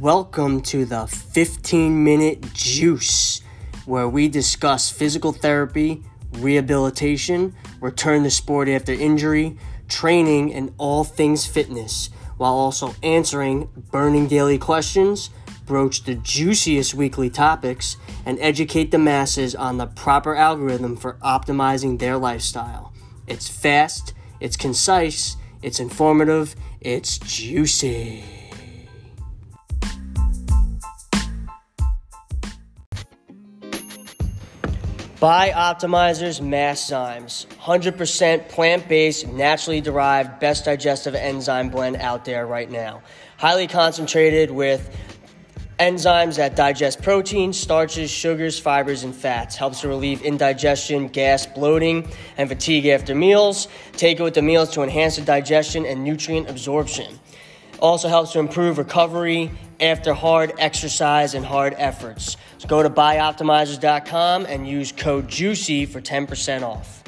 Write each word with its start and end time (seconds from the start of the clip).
welcome 0.00 0.62
to 0.62 0.86
the 0.86 1.06
15 1.06 2.02
Minute 2.02 2.54
Juice, 2.54 3.42
where 3.84 4.08
we 4.08 4.28
discuss 4.28 4.88
physical 4.88 5.30
therapy, 5.30 6.02
rehabilitation, 6.38 7.54
return 7.82 8.22
to 8.22 8.30
sport 8.30 8.66
after 8.66 8.94
injury, 8.94 9.58
training, 9.88 10.54
and 10.54 10.72
all 10.78 11.04
things 11.04 11.44
fitness, 11.44 12.08
while 12.38 12.54
also 12.54 12.94
answering 13.02 13.68
burning 13.90 14.26
daily 14.26 14.56
questions, 14.56 15.28
broach 15.66 16.04
the 16.04 16.14
juiciest 16.14 16.94
weekly 16.94 17.28
topics, 17.28 17.98
and 18.24 18.38
educate 18.40 18.92
the 18.92 18.98
masses 18.98 19.54
on 19.54 19.76
the 19.76 19.86
proper 19.86 20.34
algorithm 20.34 20.96
for 20.96 21.18
optimizing 21.22 21.98
their 21.98 22.16
lifestyle. 22.16 22.94
It's 23.26 23.50
fast, 23.50 24.14
it's 24.40 24.56
concise, 24.56 25.36
it's 25.62 25.78
informative, 25.78 26.56
it's 26.80 27.18
juicy. 27.18 28.39
Bioptimizers 35.20 36.40
Masszymes, 36.40 37.44
100% 37.58 38.48
plant 38.48 38.88
based, 38.88 39.28
naturally 39.28 39.82
derived, 39.82 40.40
best 40.40 40.64
digestive 40.64 41.14
enzyme 41.14 41.68
blend 41.68 41.96
out 41.96 42.24
there 42.24 42.46
right 42.46 42.70
now. 42.70 43.02
Highly 43.36 43.66
concentrated 43.66 44.50
with 44.50 44.96
enzymes 45.78 46.36
that 46.36 46.56
digest 46.56 47.02
proteins, 47.02 47.60
starches, 47.60 48.10
sugars, 48.10 48.58
fibers, 48.58 49.04
and 49.04 49.14
fats. 49.14 49.56
Helps 49.56 49.82
to 49.82 49.88
relieve 49.88 50.22
indigestion, 50.22 51.08
gas, 51.08 51.44
bloating, 51.44 52.10
and 52.38 52.48
fatigue 52.48 52.86
after 52.86 53.14
meals. 53.14 53.68
Take 53.92 54.20
it 54.20 54.22
with 54.22 54.32
the 54.32 54.40
meals 54.40 54.70
to 54.70 54.82
enhance 54.82 55.16
the 55.16 55.22
digestion 55.22 55.84
and 55.84 56.02
nutrient 56.02 56.48
absorption. 56.48 57.19
Also 57.80 58.08
helps 58.08 58.32
to 58.32 58.38
improve 58.38 58.78
recovery 58.78 59.50
after 59.80 60.12
hard 60.12 60.52
exercise 60.58 61.34
and 61.34 61.44
hard 61.44 61.74
efforts. 61.78 62.36
So 62.58 62.68
go 62.68 62.82
to 62.82 62.90
bioptimizers.com 62.90 64.46
and 64.46 64.68
use 64.68 64.92
code 64.92 65.26
JUICY 65.28 65.88
for 65.88 66.00
10% 66.00 66.62
off. 66.62 67.00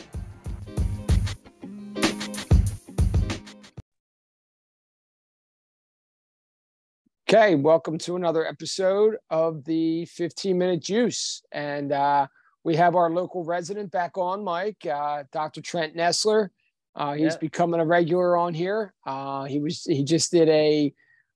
Okay, 7.34 7.54
welcome 7.54 7.96
to 7.96 8.16
another 8.16 8.46
episode 8.46 9.16
of 9.30 9.64
the 9.64 10.04
15 10.04 10.58
Minute 10.58 10.82
Juice. 10.82 11.42
And 11.50 11.90
uh, 11.90 12.26
we 12.62 12.76
have 12.76 12.94
our 12.94 13.08
local 13.08 13.42
resident 13.42 13.90
back 13.90 14.18
on, 14.18 14.44
Mike, 14.44 14.84
uh, 14.84 15.24
Dr. 15.32 15.62
Trent 15.62 15.96
Nessler. 15.96 16.50
Uh, 16.94 17.14
he's 17.14 17.32
Yeah. 17.34 17.38
becoming 17.38 17.80
a 17.80 17.86
regular 17.86 18.36
on 18.36 18.54
here. 18.54 18.92
Uh, 19.06 19.44
he 19.44 19.60
was 19.60 19.84
he 19.84 20.04
just 20.04 20.30
did 20.30 20.48
a, 20.48 20.92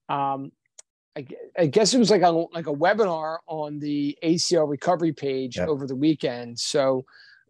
um, 0.09 0.51
I, 1.15 1.25
I 1.57 1.65
guess 1.65 1.93
it 1.93 1.97
was 1.99 2.11
like 2.11 2.21
a 2.21 2.29
like 2.29 2.67
a 2.67 2.73
webinar 2.73 3.39
on 3.47 3.79
the 3.79 4.17
ACL 4.23 4.69
recovery 4.69 5.13
page 5.13 5.57
Yep. 5.57 5.67
over 5.67 5.87
the 5.87 5.95
weekend. 5.95 6.59
So 6.59 7.05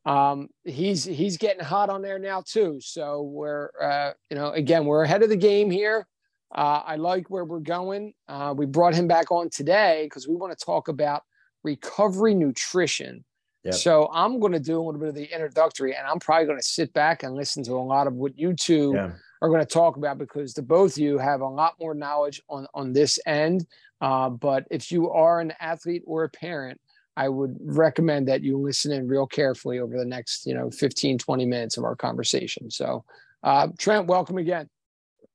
um, 0.06 0.48
he's 0.64 1.04
he's 1.04 1.38
getting 1.38 1.64
hot 1.66 1.90
on 1.90 2.02
there 2.02 2.18
now 2.18 2.42
too. 2.46 2.80
So 2.80 3.24
we're 3.24 3.72
uh, 3.82 4.14
you 4.30 4.38
know 4.38 4.52
again 4.52 4.86
we're 4.86 5.04
ahead 5.04 5.22
of 5.24 5.30
the 5.30 5.36
game 5.36 5.70
here. 5.70 6.08
Uh, 6.56 6.82
I 6.86 6.96
like 6.96 7.30
where 7.30 7.44
we're 7.44 7.60
going. 7.60 8.14
Uh, 8.30 8.54
we 8.56 8.66
brought 8.66 8.96
him 8.96 9.06
back 9.06 9.32
on 9.32 9.50
today 9.50 10.06
because 10.06 10.30
we 10.30 10.36
want 10.36 10.58
to 10.58 10.66
talk 10.66 10.88
about 10.88 11.24
recovery 11.66 12.34
nutrition. 12.34 13.26
Yep. 13.68 13.76
So 13.76 14.10
I'm 14.14 14.40
going 14.40 14.54
to 14.54 14.62
do 14.62 14.78
a 14.78 14.82
little 14.82 15.00
bit 15.00 15.10
of 15.10 15.16
the 15.16 15.26
introductory, 15.26 15.94
and 15.94 16.08
I'm 16.08 16.20
probably 16.20 16.46
going 16.46 16.58
to 16.58 16.64
sit 16.64 16.94
back 16.94 17.24
and 17.24 17.36
listen 17.36 17.64
to 17.64 17.74
a 17.74 17.84
lot 17.84 18.08
of 18.08 18.14
what 18.14 18.38
you 18.40 18.54
two 18.54 18.94
Yeah. 18.96 19.12
are 19.42 19.50
going 19.50 19.60
to 19.60 19.66
talk 19.66 19.98
about 19.98 20.18
because 20.18 20.54
the 20.54 20.62
both 20.62 20.94
of 20.94 21.00
you 21.00 21.18
have 21.18 21.42
a 21.42 21.48
lot 21.48 21.74
more 21.80 21.94
knowledge 21.94 22.42
on 22.50 22.66
on 22.74 22.94
this 22.94 23.20
end. 23.26 23.68
Uh, 24.00 24.30
but 24.30 24.66
if 24.72 24.90
you 24.90 25.12
are 25.12 25.42
an 25.42 25.52
athlete 25.60 26.04
or 26.08 26.24
a 26.24 26.30
parent, 26.30 26.80
I 27.18 27.28
would 27.28 27.58
recommend 27.60 28.30
that 28.30 28.42
you 28.42 28.58
listen 28.58 28.94
in 28.94 29.06
real 29.06 29.28
carefully 29.28 29.80
over 29.80 29.98
the 29.98 30.06
next, 30.06 30.46
you 30.46 30.54
know, 30.54 30.70
15, 30.70 31.18
20 31.18 31.46
minutes 31.46 31.76
of 31.76 31.84
our 31.84 31.96
conversation. 31.96 32.70
So, 32.72 33.04
uh, 33.44 33.68
Trent, 33.78 34.08
welcome 34.08 34.38
again. 34.38 34.70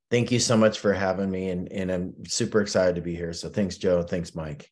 Thank 0.09 0.31
you 0.31 0.39
so 0.39 0.57
much 0.57 0.79
for 0.79 0.93
having 0.93 1.29
me, 1.29 1.49
and 1.49 1.71
and 1.71 1.91
I'm 1.91 2.13
super 2.25 2.61
excited 2.61 2.95
to 2.95 3.01
be 3.01 3.15
here. 3.15 3.33
So 3.33 3.47
thanks, 3.49 3.77
Joe. 3.77 4.01
Thanks, 4.01 4.33
Mike. 4.33 4.71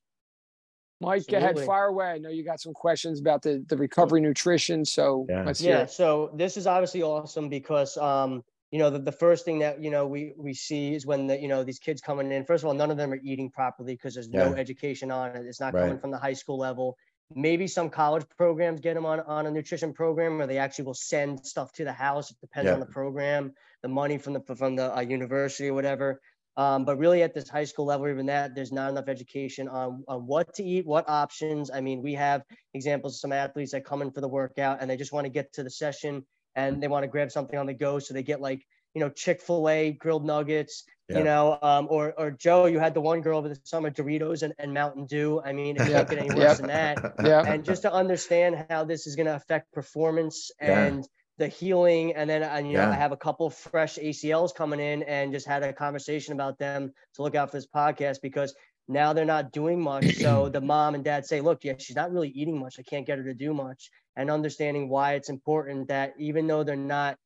Mike, 1.02 1.28
go 1.28 1.38
ahead, 1.38 1.60
fire 1.60 1.88
away. 1.88 2.12
I 2.12 2.18
know 2.20 2.30
you 2.30 2.44
got 2.44 2.62
some 2.62 2.74
questions 2.74 3.20
about 3.20 3.42
the, 3.42 3.66
the 3.68 3.78
recovery 3.78 4.22
nutrition. 4.22 4.86
So 4.86 5.26
Yeah. 5.30 5.44
let's 5.46 5.60
hear 5.62 5.80
Yeah, 5.80 5.86
so 5.86 6.32
this 6.36 6.58
is 6.58 6.68
obviously 6.68 7.02
awesome 7.04 7.50
because 7.50 7.98
um, 7.98 8.44
you 8.72 8.80
know, 8.80 8.90
the, 8.90 9.00
the 9.00 9.12
first 9.12 9.44
thing 9.44 9.60
that, 9.60 9.84
you 9.84 9.92
know, 9.92 10.08
we 10.08 10.34
we 10.38 10.54
see 10.54 10.94
is 10.94 11.06
when 11.06 11.28
the, 11.28 11.38
you 11.38 11.50
know, 11.50 11.62
these 11.64 11.80
kids 11.80 12.00
coming 12.02 12.32
in, 12.32 12.46
first 12.46 12.64
of 12.64 12.68
all, 12.70 12.74
none 12.74 12.90
of 12.90 12.96
them 12.98 13.12
are 13.12 13.20
eating 13.22 13.52
properly 13.52 13.94
because 13.96 14.14
there's 14.14 14.30
no 14.30 14.54
education 14.56 15.12
on 15.12 15.36
it. 15.36 15.46
It's 15.46 15.60
not 15.60 15.74
Right. 15.74 15.82
coming 15.82 16.00
from 16.00 16.12
the 16.12 16.18
high 16.18 16.34
school 16.34 16.58
level. 16.58 16.96
Maybe 17.36 17.68
some 17.68 17.90
college 17.90 18.26
programs 18.38 18.80
get 18.82 18.94
them 18.94 19.06
on, 19.06 19.20
on 19.22 19.46
a 19.46 19.52
nutrition 19.52 19.94
program 19.94 20.38
where 20.38 20.48
they 20.48 20.58
actually 20.58 20.86
will 20.86 20.94
send 20.94 21.46
stuff 21.46 21.72
to 21.74 21.84
the 21.84 21.92
house. 21.94 22.32
It 22.32 22.38
depends 22.42 22.68
Yeah. 22.68 22.74
on 22.74 22.80
the 22.80 22.86
program, 22.86 23.54
the 23.82 23.90
money 23.90 24.18
from 24.18 24.34
the 24.34 24.42
from 24.56 24.76
the 24.76 24.96
uh, 24.96 25.02
university 25.02 25.68
or 25.70 25.74
whatever. 25.74 26.22
Um, 26.58 26.86
but 26.86 26.98
really, 26.98 27.24
at 27.24 27.34
this 27.34 27.50
high 27.50 27.64
school 27.64 27.86
level, 27.86 28.08
even 28.10 28.26
that, 28.28 28.56
there's 28.56 28.72
not 28.72 28.90
enough 28.92 29.08
education 29.08 29.68
on, 29.70 30.04
on 30.08 30.28
what 30.28 30.54
to 30.56 30.64
eat, 30.64 30.86
what 30.86 31.08
options. 31.10 31.72
I 31.72 31.82
mean, 31.82 32.02
we 32.02 32.14
have 32.16 32.44
examples 32.74 33.16
of 33.16 33.20
some 33.20 33.32
athletes 33.32 33.72
that 33.72 33.86
come 33.86 34.02
in 34.02 34.12
for 34.12 34.22
the 34.22 34.28
workout 34.28 34.80
and 34.82 34.90
they 34.90 34.98
just 34.98 35.14
want 35.14 35.26
to 35.26 35.30
get 35.30 35.54
to 35.54 35.64
the 35.64 35.70
session 35.70 36.26
and 36.56 36.82
they 36.84 36.88
want 36.90 37.04
to 37.04 37.08
grab 37.08 37.32
something 37.32 37.58
on 37.58 37.68
the 37.68 37.74
go. 37.74 38.00
So 38.00 38.14
they 38.14 38.24
get 38.24 38.42
like, 38.42 38.66
you 38.94 39.00
know, 39.00 39.10
Chick 39.10 39.42
fil 39.42 39.70
A 39.70 39.92
grilled 39.94 40.26
nuggets, 40.26 40.84
Yeah. 41.08 41.20
you 41.20 41.24
know, 41.24 41.58
um, 41.62 41.88
or, 41.90 42.14
or 42.18 42.32
Joe, 42.32 42.66
you 42.66 42.80
had 42.80 42.94
the 42.94 43.02
one 43.02 43.22
girl 43.22 43.38
over 43.38 43.48
the 43.48 43.58
summer, 43.64 43.90
Doritos 43.90 44.44
and, 44.44 44.54
and 44.60 44.74
Mountain 44.74 45.06
Dew. 45.06 45.42
I 45.44 45.54
mean, 45.54 45.78
it 45.78 45.86
can't 45.86 46.10
get 46.10 46.20
any 46.20 46.30
worse 46.36 46.42
Yep. 46.42 46.58
than 46.58 46.68
that 46.68 47.00
Yeah. 47.24 47.44
and 47.48 47.64
just 47.64 47.84
to 47.84 47.94
understand 47.94 48.66
how 48.70 48.84
this 48.84 49.08
is 49.08 49.16
going 49.16 49.28
to 49.28 49.36
affect 49.36 49.72
performance 49.72 50.52
Yeah. 50.62 50.84
and 50.88 51.08
the 51.42 51.48
healing 51.48 52.14
and 52.14 52.30
then 52.30 52.44
and, 52.44 52.70
you 52.70 52.78
know 52.78 52.88
i 52.88 52.94
have 52.94 53.12
a 53.12 53.18
couple 53.18 53.50
fresh 53.50 53.98
acls 53.98 54.54
coming 54.54 54.80
in 54.80 55.02
and 55.04 55.34
just 55.34 55.48
had 55.48 55.64
a 55.64 55.74
conversation 55.74 56.34
about 56.34 56.60
them 56.60 56.94
to 57.16 57.24
look 57.24 57.34
out 57.34 57.50
for 57.50 57.58
this 57.58 57.68
podcast 57.68 58.22
because 58.22 58.54
now 58.88 59.14
they're 59.14 59.26
not 59.26 59.52
doing 59.52 59.82
much. 59.82 60.16
So 60.18 60.50
the 60.54 60.62
mom 60.62 60.96
and 60.96 61.04
dad 61.04 61.26
say 61.26 61.42
look 61.42 61.64
yeah 61.64 61.74
she's 61.78 61.96
not 61.96 62.12
really 62.12 62.30
eating 62.30 62.60
much. 62.60 62.76
I 62.80 62.84
can't 62.84 63.06
get 63.08 63.18
her 63.18 63.24
to 63.24 63.34
do 63.34 63.54
much. 63.54 63.90
And 64.16 64.30
understanding 64.30 64.90
why 64.90 65.14
it's 65.14 65.30
important 65.30 65.88
that 65.88 66.14
even 66.20 66.46
though 66.48 66.64
they're 66.64 66.76
not 66.76 67.18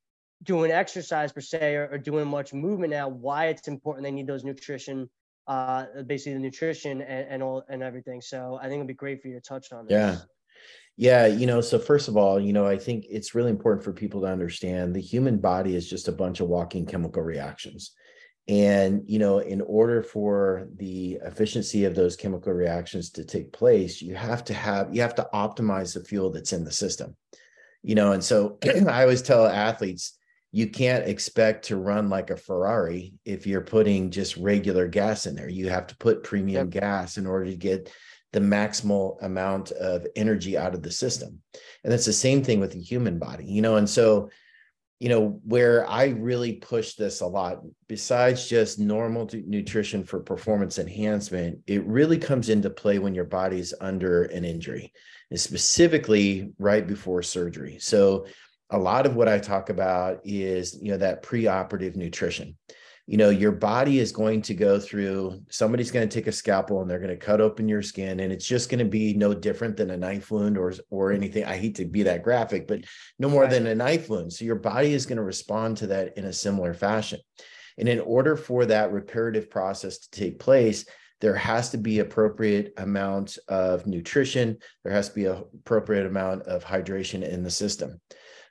doing 0.42 0.70
exercise 0.70 1.32
per 1.32 1.40
se 1.40 1.74
or, 1.74 1.88
or 1.92 1.98
doing 1.98 2.28
much 2.28 2.52
movement 2.52 2.90
now 2.92 3.08
why 3.08 3.46
it's 3.46 3.68
important 3.68 4.04
they 4.04 4.10
need 4.10 4.26
those 4.26 4.44
nutrition 4.44 5.08
uh 5.46 5.86
basically 6.06 6.34
the 6.34 6.38
nutrition 6.38 7.00
and, 7.00 7.26
and 7.28 7.42
all 7.42 7.64
and 7.68 7.82
everything. 7.82 8.20
So 8.20 8.58
i 8.60 8.64
think 8.64 8.76
it'd 8.76 8.86
be 8.86 8.94
great 8.94 9.20
for 9.20 9.28
you 9.28 9.34
to 9.34 9.40
touch 9.40 9.72
on 9.72 9.86
this. 9.86 9.92
Yeah. 9.92 10.16
Yeah, 10.96 11.26
you 11.26 11.46
know, 11.46 11.60
so 11.60 11.78
first 11.78 12.08
of 12.08 12.16
all, 12.16 12.40
you 12.40 12.54
know, 12.54 12.66
I 12.66 12.78
think 12.78 13.04
it's 13.10 13.34
really 13.34 13.50
important 13.50 13.84
for 13.84 13.92
people 13.92 14.22
to 14.22 14.28
understand 14.28 14.94
the 14.94 15.00
human 15.00 15.38
body 15.38 15.74
is 15.76 15.88
just 15.88 16.08
a 16.08 16.12
bunch 16.12 16.40
of 16.40 16.48
walking 16.48 16.86
chemical 16.86 17.22
reactions. 17.22 17.92
And, 18.48 19.02
you 19.06 19.18
know, 19.18 19.40
in 19.40 19.60
order 19.60 20.02
for 20.02 20.68
the 20.76 21.18
efficiency 21.22 21.84
of 21.84 21.94
those 21.94 22.16
chemical 22.16 22.52
reactions 22.52 23.10
to 23.10 23.24
take 23.24 23.52
place, 23.52 24.00
you 24.00 24.14
have 24.14 24.44
to 24.44 24.54
have, 24.54 24.94
you 24.94 25.02
have 25.02 25.16
to 25.16 25.28
optimize 25.34 25.92
the 25.92 26.04
fuel 26.04 26.30
that's 26.30 26.52
in 26.52 26.64
the 26.64 26.72
system. 26.72 27.14
You 27.82 27.94
know, 27.94 28.12
and 28.12 28.24
so 28.24 28.58
I 28.88 29.02
always 29.02 29.22
tell 29.22 29.46
athletes, 29.46 30.16
you 30.50 30.68
can't 30.68 31.06
expect 31.06 31.66
to 31.66 31.76
run 31.76 32.08
like 32.08 32.30
a 32.30 32.36
Ferrari 32.36 33.12
if 33.26 33.46
you're 33.46 33.60
putting 33.60 34.10
just 34.10 34.38
regular 34.38 34.88
gas 34.88 35.26
in 35.26 35.34
there. 35.34 35.50
You 35.50 35.68
have 35.68 35.88
to 35.88 35.96
put 35.96 36.22
premium 36.22 36.70
gas 36.70 37.18
in 37.18 37.26
order 37.26 37.46
to 37.46 37.56
get 37.56 37.92
the 38.36 38.40
maximal 38.42 39.16
amount 39.22 39.70
of 39.70 40.06
energy 40.14 40.58
out 40.58 40.74
of 40.74 40.82
the 40.82 40.90
system. 40.90 41.40
And 41.82 41.90
that's 41.90 42.04
the 42.04 42.12
same 42.12 42.44
thing 42.44 42.60
with 42.60 42.72
the 42.72 42.82
human 42.82 43.18
body, 43.18 43.46
you 43.46 43.62
know. 43.62 43.76
And 43.76 43.88
so, 43.88 44.28
you 45.00 45.08
know, 45.08 45.40
where 45.42 45.88
I 45.88 46.08
really 46.08 46.52
push 46.52 46.96
this 46.96 47.22
a 47.22 47.26
lot, 47.26 47.62
besides 47.88 48.46
just 48.46 48.78
normal 48.78 49.26
nutrition 49.32 50.04
for 50.04 50.20
performance 50.20 50.78
enhancement, 50.78 51.60
it 51.66 51.82
really 51.86 52.18
comes 52.18 52.50
into 52.50 52.68
play 52.68 52.98
when 52.98 53.14
your 53.14 53.24
body's 53.24 53.72
under 53.80 54.24
an 54.24 54.44
injury, 54.44 54.92
and 55.30 55.40
specifically 55.40 56.52
right 56.58 56.86
before 56.86 57.22
surgery. 57.22 57.78
So, 57.80 58.26
a 58.68 58.78
lot 58.78 59.06
of 59.06 59.16
what 59.16 59.28
I 59.28 59.38
talk 59.38 59.70
about 59.70 60.20
is, 60.24 60.78
you 60.82 60.90
know, 60.90 60.98
that 60.98 61.22
preoperative 61.22 61.96
nutrition 61.96 62.58
you 63.06 63.16
know 63.16 63.30
your 63.30 63.52
body 63.52 64.00
is 64.00 64.10
going 64.10 64.42
to 64.42 64.54
go 64.54 64.80
through 64.80 65.40
somebody's 65.48 65.92
going 65.92 66.06
to 66.06 66.12
take 66.12 66.26
a 66.26 66.32
scalpel 66.32 66.80
and 66.80 66.90
they're 66.90 66.98
going 66.98 67.08
to 67.08 67.16
cut 67.16 67.40
open 67.40 67.68
your 67.68 67.82
skin 67.82 68.20
and 68.20 68.32
it's 68.32 68.46
just 68.46 68.68
going 68.68 68.80
to 68.80 68.84
be 68.84 69.14
no 69.14 69.32
different 69.32 69.76
than 69.76 69.90
a 69.90 69.96
knife 69.96 70.30
wound 70.30 70.58
or 70.58 70.72
or 70.90 71.08
mm-hmm. 71.08 71.22
anything. 71.22 71.44
I 71.44 71.56
hate 71.56 71.76
to 71.76 71.84
be 71.84 72.02
that 72.02 72.22
graphic 72.22 72.66
but 72.66 72.80
no 73.18 73.28
more 73.28 73.42
Right. 73.42 73.50
than 73.50 73.66
a 73.68 73.74
knife 73.74 74.08
wound. 74.08 74.32
So 74.32 74.44
your 74.44 74.56
body 74.56 74.92
is 74.92 75.06
going 75.06 75.18
to 75.18 75.22
respond 75.22 75.76
to 75.78 75.86
that 75.88 76.18
in 76.18 76.24
a 76.24 76.32
similar 76.32 76.74
fashion. 76.74 77.20
And 77.78 77.88
in 77.88 78.00
order 78.00 78.36
for 78.36 78.66
that 78.66 78.92
reparative 78.92 79.50
process 79.50 79.98
to 79.98 80.10
take 80.10 80.38
place 80.38 80.84
there 81.22 81.34
has 81.34 81.70
to 81.70 81.78
be 81.78 82.00
appropriate 82.00 82.74
amount 82.76 83.38
of 83.48 83.86
nutrition. 83.86 84.58
There 84.84 84.92
has 84.92 85.08
to 85.08 85.14
be 85.14 85.24
a 85.24 85.44
appropriate 85.54 86.04
amount 86.04 86.42
of 86.42 86.62
hydration 86.62 87.26
in 87.26 87.42
the 87.42 87.50
system. 87.50 88.02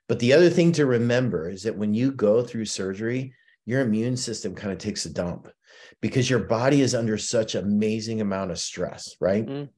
But 0.07 0.17
the 0.17 0.33
other 0.33 0.49
thing 0.49 0.71
to 0.73 0.87
remember 0.87 1.47
is 1.47 1.63
that 1.63 1.77
when 1.77 1.93
you 1.93 2.11
go 2.11 2.41
through 2.41 2.65
surgery 2.65 3.35
your 3.65 3.81
immune 3.81 4.17
system 4.17 4.55
kind 4.55 4.71
of 4.71 4.77
takes 4.77 5.05
a 5.05 5.13
dump. 5.13 5.47
because 6.01 6.29
your 6.29 6.39
body 6.39 6.81
is 6.81 6.95
under 6.95 7.17
such 7.17 7.55
amazing 7.55 8.21
amount 8.21 8.51
of 8.51 8.59
stress, 8.59 9.15
right? 9.19 9.45
Mm. 9.45 9.69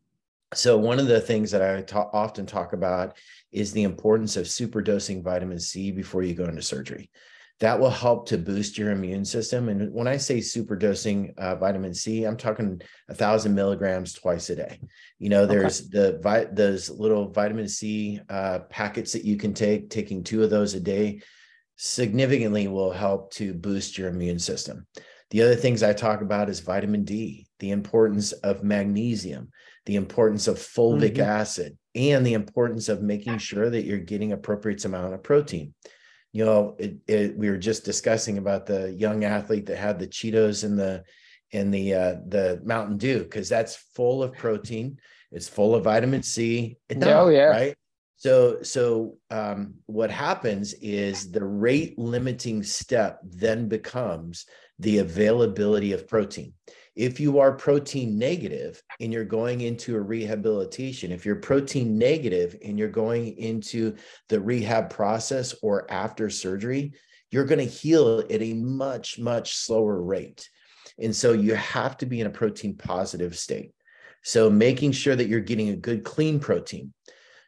So 0.54 0.78
one 0.78 1.00
of 1.00 1.08
the 1.08 1.20
things 1.20 1.52
that 1.52 1.62
I 1.62 1.82
ta- 1.82 2.10
often 2.14 2.46
talk 2.46 2.74
about 2.74 3.18
is 3.52 3.72
the 3.72 3.84
importance 3.84 4.38
of 4.38 4.46
superdosing 4.46 5.24
vitamin 5.24 5.60
C 5.60 5.92
before 5.92 6.24
you 6.24 6.34
go 6.34 6.46
into 6.46 6.62
surgery. 6.62 7.10
That 7.60 7.80
will 7.80 7.90
help 7.90 8.28
to 8.28 8.38
boost 8.38 8.78
your 8.78 8.92
immune 8.92 9.26
system. 9.26 9.68
And 9.68 9.92
when 9.92 10.08
I 10.08 10.18
say 10.18 10.38
superdosing 10.38 11.38
uh, 11.40 11.56
vitamin 11.56 11.94
C, 11.94 12.24
I'm 12.24 12.38
talking 12.38 12.80
a 13.10 13.16
thousand 13.16 13.56
milligrams 13.56 14.14
twice 14.14 14.50
a 14.52 14.56
day. 14.56 14.80
You 15.18 15.30
know, 15.30 15.46
there's 15.48 15.82
okay. 15.82 15.90
the 15.92 16.20
vi- 16.20 16.48
those 16.52 16.90
little 16.90 17.30
vitamin 17.30 17.68
C 17.68 18.20
uh, 18.30 18.60
packets 18.70 19.12
that 19.14 19.26
you 19.26 19.38
can 19.38 19.56
take. 19.56 19.90
Taking 19.90 20.24
two 20.24 20.44
of 20.44 20.52
those 20.52 20.76
a 20.76 20.80
day 20.80 21.22
significantly 21.78 22.68
will 22.68 22.92
help 22.92 23.32
to 23.34 23.54
boost 23.54 23.98
your 23.98 24.10
immune 24.10 24.40
system. 24.40 24.86
The 25.30 25.42
other 25.42 25.56
things 25.56 25.84
I 25.84 25.94
talk 25.94 26.22
about 26.22 26.50
is 26.50 26.60
vitamin 26.60 27.04
D, 27.04 27.48
the 27.60 27.72
importance 27.72 28.32
of 28.32 28.64
magnesium, 28.64 29.50
the 29.86 29.96
importance 29.96 30.48
of 30.48 30.58
fulvic 30.58 31.14
mm-hmm. 31.14 31.30
acid, 31.30 31.78
and 31.96 32.26
the 32.26 32.34
importance 32.34 32.90
of 32.90 33.02
making 33.02 33.38
sure 33.38 33.70
that 33.70 33.86
you're 33.86 33.98
getting 33.98 34.32
appropriate 34.32 34.84
amount 34.86 35.14
of 35.14 35.24
protein. 35.24 35.74
You 36.34 36.46
know, 36.46 36.76
it, 36.78 36.98
it, 37.08 37.38
we 37.38 37.50
were 37.50 37.58
just 37.58 37.86
discussing 37.86 38.38
about 38.38 38.66
the 38.66 38.92
young 38.92 39.24
athlete 39.24 39.66
that 39.68 39.78
had 39.78 39.98
the 39.98 40.08
Cheetos 40.08 40.64
and 40.64 40.78
the 40.78 41.04
and 41.54 41.74
the 41.74 41.94
uh, 41.94 42.16
the 42.28 42.62
Mountain 42.64 42.98
Dew 42.98 43.24
because 43.24 43.50
that's 43.50 43.76
full 43.96 44.22
of 44.22 44.34
protein. 44.34 45.00
It's 45.32 45.48
full 45.48 45.76
of 45.76 45.86
vitamin 45.86 46.24
C. 46.24 46.78
oh 47.02 47.30
yeah, 47.30 47.46
right. 47.46 47.76
So, 48.18 48.64
so 48.64 49.18
um, 49.30 49.76
what 49.86 50.10
happens 50.10 50.74
is 50.74 51.32
the 51.32 51.46
rate 51.46 51.98
limiting 52.00 52.64
step 52.64 53.20
then 53.24 53.68
becomes 53.68 54.46
the 54.80 55.00
availability 55.00 55.94
of 55.94 56.08
protein. 56.08 56.54
If 56.96 57.20
you 57.20 57.38
are 57.38 57.52
protein 57.52 58.18
negative 58.18 58.82
and 59.00 59.14
you're 59.14 59.24
going 59.24 59.62
into 59.62 59.96
a 59.96 60.02
rehabilitation, 60.02 61.12
if 61.12 61.28
you're 61.28 61.36
protein 61.36 62.00
negative 62.00 62.58
and 62.66 62.80
you're 62.80 62.90
going 62.90 63.38
into 63.38 63.96
the 64.30 64.42
rehab 64.42 64.90
process 64.90 65.54
or 65.62 65.86
after 65.92 66.32
surgery, 66.32 66.94
you're 67.30 67.46
going 67.46 67.60
to 67.60 67.66
heal 67.66 68.20
at 68.20 68.42
a 68.42 68.54
much, 68.54 69.20
much 69.20 69.58
slower 69.58 70.02
rate. 70.02 70.50
And 70.98 71.16
so 71.16 71.34
you 71.34 71.54
have 71.54 71.98
to 71.98 72.08
be 72.08 72.20
in 72.20 72.26
a 72.26 72.32
protein 72.32 72.76
positive 72.76 73.38
state. 73.38 73.74
So 74.24 74.50
making 74.50 74.94
sure 74.94 75.16
that 75.16 75.28
you're 75.28 75.40
getting 75.40 75.70
a 75.70 75.76
good 75.76 76.04
clean 76.04 76.40
protein. 76.40 76.94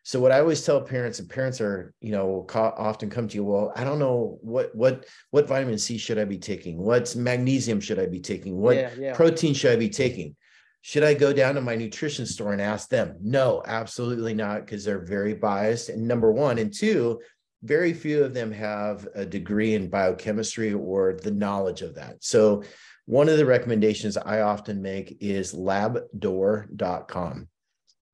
So 0.03 0.19
what 0.19 0.31
I 0.31 0.39
always 0.39 0.63
tell 0.63 0.81
parents, 0.81 1.19
and 1.19 1.29
parents 1.29 1.61
are, 1.61 1.93
you 2.01 2.11
know, 2.11 2.45
often 2.53 3.09
come 3.09 3.27
to 3.27 3.35
you, 3.35 3.43
well, 3.43 3.71
I 3.75 3.83
don't 3.83 3.99
know 3.99 4.39
what 4.41 4.73
what 4.75 5.05
what 5.31 5.47
vitamin 5.47 5.77
C 5.77 5.97
should 5.97 6.17
I 6.17 6.25
be 6.25 6.37
taking? 6.37 6.77
What 6.77 7.15
magnesium 7.15 7.79
should 7.79 7.99
I 7.99 8.05
be 8.05 8.19
taking? 8.19 8.57
What 8.57 8.77
yeah, 8.77 8.89
yeah. 8.97 9.13
protein 9.15 9.53
should 9.53 9.71
I 9.71 9.75
be 9.75 9.89
taking? 9.89 10.35
Should 10.81 11.03
I 11.03 11.13
go 11.13 11.33
down 11.33 11.55
to 11.55 11.61
my 11.61 11.75
nutrition 11.75 12.25
store 12.25 12.53
and 12.53 12.61
ask 12.61 12.87
them? 12.89 13.17
No, 13.21 13.61
absolutely 13.65 14.33
not, 14.33 14.65
because 14.65 14.85
they're 14.85 15.05
very 15.05 15.33
biased. 15.33 15.89
And 15.89 16.07
number 16.07 16.31
one, 16.31 16.57
and 16.57 16.73
two, 16.73 17.19
very 17.63 17.91
few 17.93 18.23
of 18.23 18.33
them 18.33 18.51
have 18.53 19.05
a 19.13 19.25
degree 19.25 19.75
in 19.75 19.89
biochemistry 19.89 20.73
or 20.73 21.19
the 21.21 21.31
knowledge 21.31 21.81
of 21.81 21.95
that. 21.95 22.23
So 22.23 22.63
one 23.05 23.27
of 23.27 23.37
the 23.37 23.45
recommendations 23.45 24.15
I 24.15 24.39
often 24.39 24.81
make 24.81 25.17
is 25.19 25.53
labdoor.com. 25.53 27.49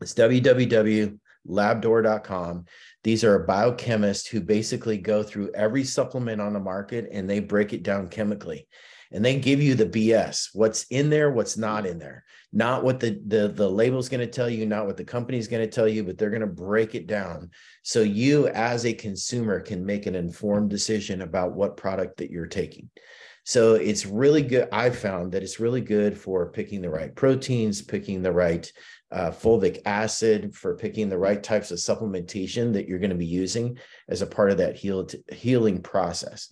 It's 0.02 0.14
www 0.16 1.20
labdoor.com. 1.48 2.66
These 3.04 3.24
are 3.24 3.46
biochemists 3.46 4.28
who 4.28 4.42
basically 4.42 4.98
go 4.98 5.24
through 5.24 5.52
every 5.54 5.84
supplement 5.84 6.42
on 6.42 6.54
the 6.54 6.60
market 6.60 7.08
and 7.12 7.30
they 7.30 7.40
break 7.40 7.74
it 7.74 7.84
down 7.84 8.08
chemically. 8.08 8.68
And 9.12 9.24
they 9.24 9.40
give 9.40 9.62
you 9.62 9.76
the 9.76 9.86
BS, 9.86 10.50
what's 10.54 10.86
in 10.86 11.10
there, 11.10 11.32
what's 11.32 11.58
not 11.58 11.86
in 11.86 12.00
there. 12.00 12.26
Not 12.52 12.84
what 12.84 13.00
the 13.00 13.22
the, 13.28 13.50
the 13.50 13.70
label's 13.70 14.10
going 14.10 14.22
to 14.22 14.28
tell 14.28 14.50
you, 14.50 14.66
not 14.66 14.86
what 14.86 14.98
the 14.98 15.04
company's 15.04 15.48
going 15.48 15.64
to 15.64 15.70
tell 15.70 15.88
you, 15.88 16.04
but 16.04 16.18
they're 16.18 16.30
going 16.30 16.42
to 16.42 16.48
break 16.48 16.96
it 16.96 17.06
down 17.06 17.52
so 17.84 18.02
you 18.02 18.48
as 18.48 18.86
a 18.86 18.94
consumer 18.94 19.60
can 19.60 19.86
make 19.86 20.06
an 20.06 20.16
informed 20.16 20.70
decision 20.70 21.22
about 21.22 21.54
what 21.54 21.78
product 21.78 22.18
that 22.18 22.32
you're 22.32 22.48
taking. 22.48 22.90
So 23.48 23.76
it's 23.76 24.08
really 24.08 24.42
good. 24.42 24.68
I've 24.72 24.98
found 24.98 25.32
that 25.32 25.44
it's 25.44 25.60
really 25.60 25.80
good 25.80 26.18
for 26.18 26.52
picking 26.52 26.82
the 26.82 26.90
right 26.90 27.16
proteins, 27.16 27.80
picking 27.80 28.24
the 28.24 28.32
right 28.32 28.70
uh, 29.12 29.30
fulvic 29.30 29.82
acid, 29.86 30.56
for 30.56 30.76
picking 30.76 31.10
the 31.10 31.18
right 31.20 31.42
types 31.42 31.70
of 31.70 31.78
supplementation 31.78 32.74
that 32.74 32.88
you're 32.88 33.00
going 33.00 33.12
to 33.12 33.16
be 33.16 33.26
using 33.28 33.78
as 34.10 34.24
a 34.24 34.28
part 34.28 34.50
of 34.50 34.58
that 34.58 34.76
heal 34.76 35.08
healing 35.32 35.80
process. 35.84 36.52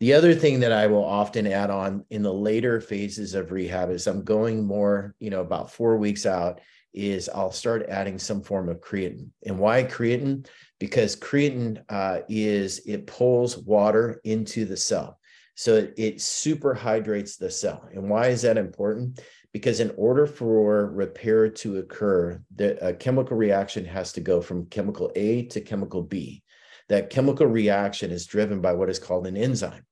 The 0.00 0.14
other 0.14 0.34
thing 0.34 0.60
that 0.60 0.72
I 0.72 0.86
will 0.86 1.04
often 1.04 1.46
add 1.46 1.68
on 1.68 2.06
in 2.08 2.22
the 2.22 2.32
later 2.32 2.80
phases 2.80 3.34
of 3.34 3.52
rehab 3.52 3.90
is 3.90 4.06
I'm 4.06 4.24
going 4.24 4.66
more, 4.66 5.14
you 5.18 5.28
know, 5.28 5.42
about 5.42 5.70
four 5.70 5.98
weeks 5.98 6.24
out, 6.24 6.62
is 6.94 7.28
I'll 7.28 7.52
start 7.52 7.90
adding 7.90 8.18
some 8.18 8.42
form 8.42 8.70
of 8.70 8.80
creatine. 8.80 9.28
And 9.44 9.58
why 9.58 9.84
creatine? 9.84 10.48
Because 10.80 11.14
creatine 11.14 11.82
uh, 11.90 12.20
is 12.26 12.80
it 12.86 13.06
pulls 13.06 13.58
water 13.58 14.18
into 14.24 14.64
the 14.64 14.78
cell. 14.78 15.18
So 15.56 15.74
it, 15.74 15.94
it 15.96 16.20
super 16.20 16.74
hydrates 16.74 17.36
the 17.36 17.50
cell. 17.50 17.88
And 17.92 18.08
why 18.08 18.28
is 18.28 18.42
that 18.42 18.56
important? 18.58 19.20
because 19.56 19.80
in 19.80 19.90
order 19.96 20.26
for 20.26 20.90
repair 20.90 21.48
to 21.48 21.78
occur, 21.78 22.38
the 22.54 22.76
a 22.86 22.92
chemical 22.92 23.38
reaction 23.38 23.86
has 23.86 24.12
to 24.12 24.20
go 24.20 24.42
from 24.42 24.66
chemical 24.66 25.10
A 25.16 25.46
to 25.46 25.62
chemical 25.62 26.02
B. 26.02 26.42
That 26.90 27.08
chemical 27.08 27.46
reaction 27.46 28.10
is 28.10 28.26
driven 28.26 28.60
by 28.60 28.74
what 28.74 28.90
is 28.90 28.98
called 28.98 29.26
an 29.26 29.34
enzyme. 29.34 29.86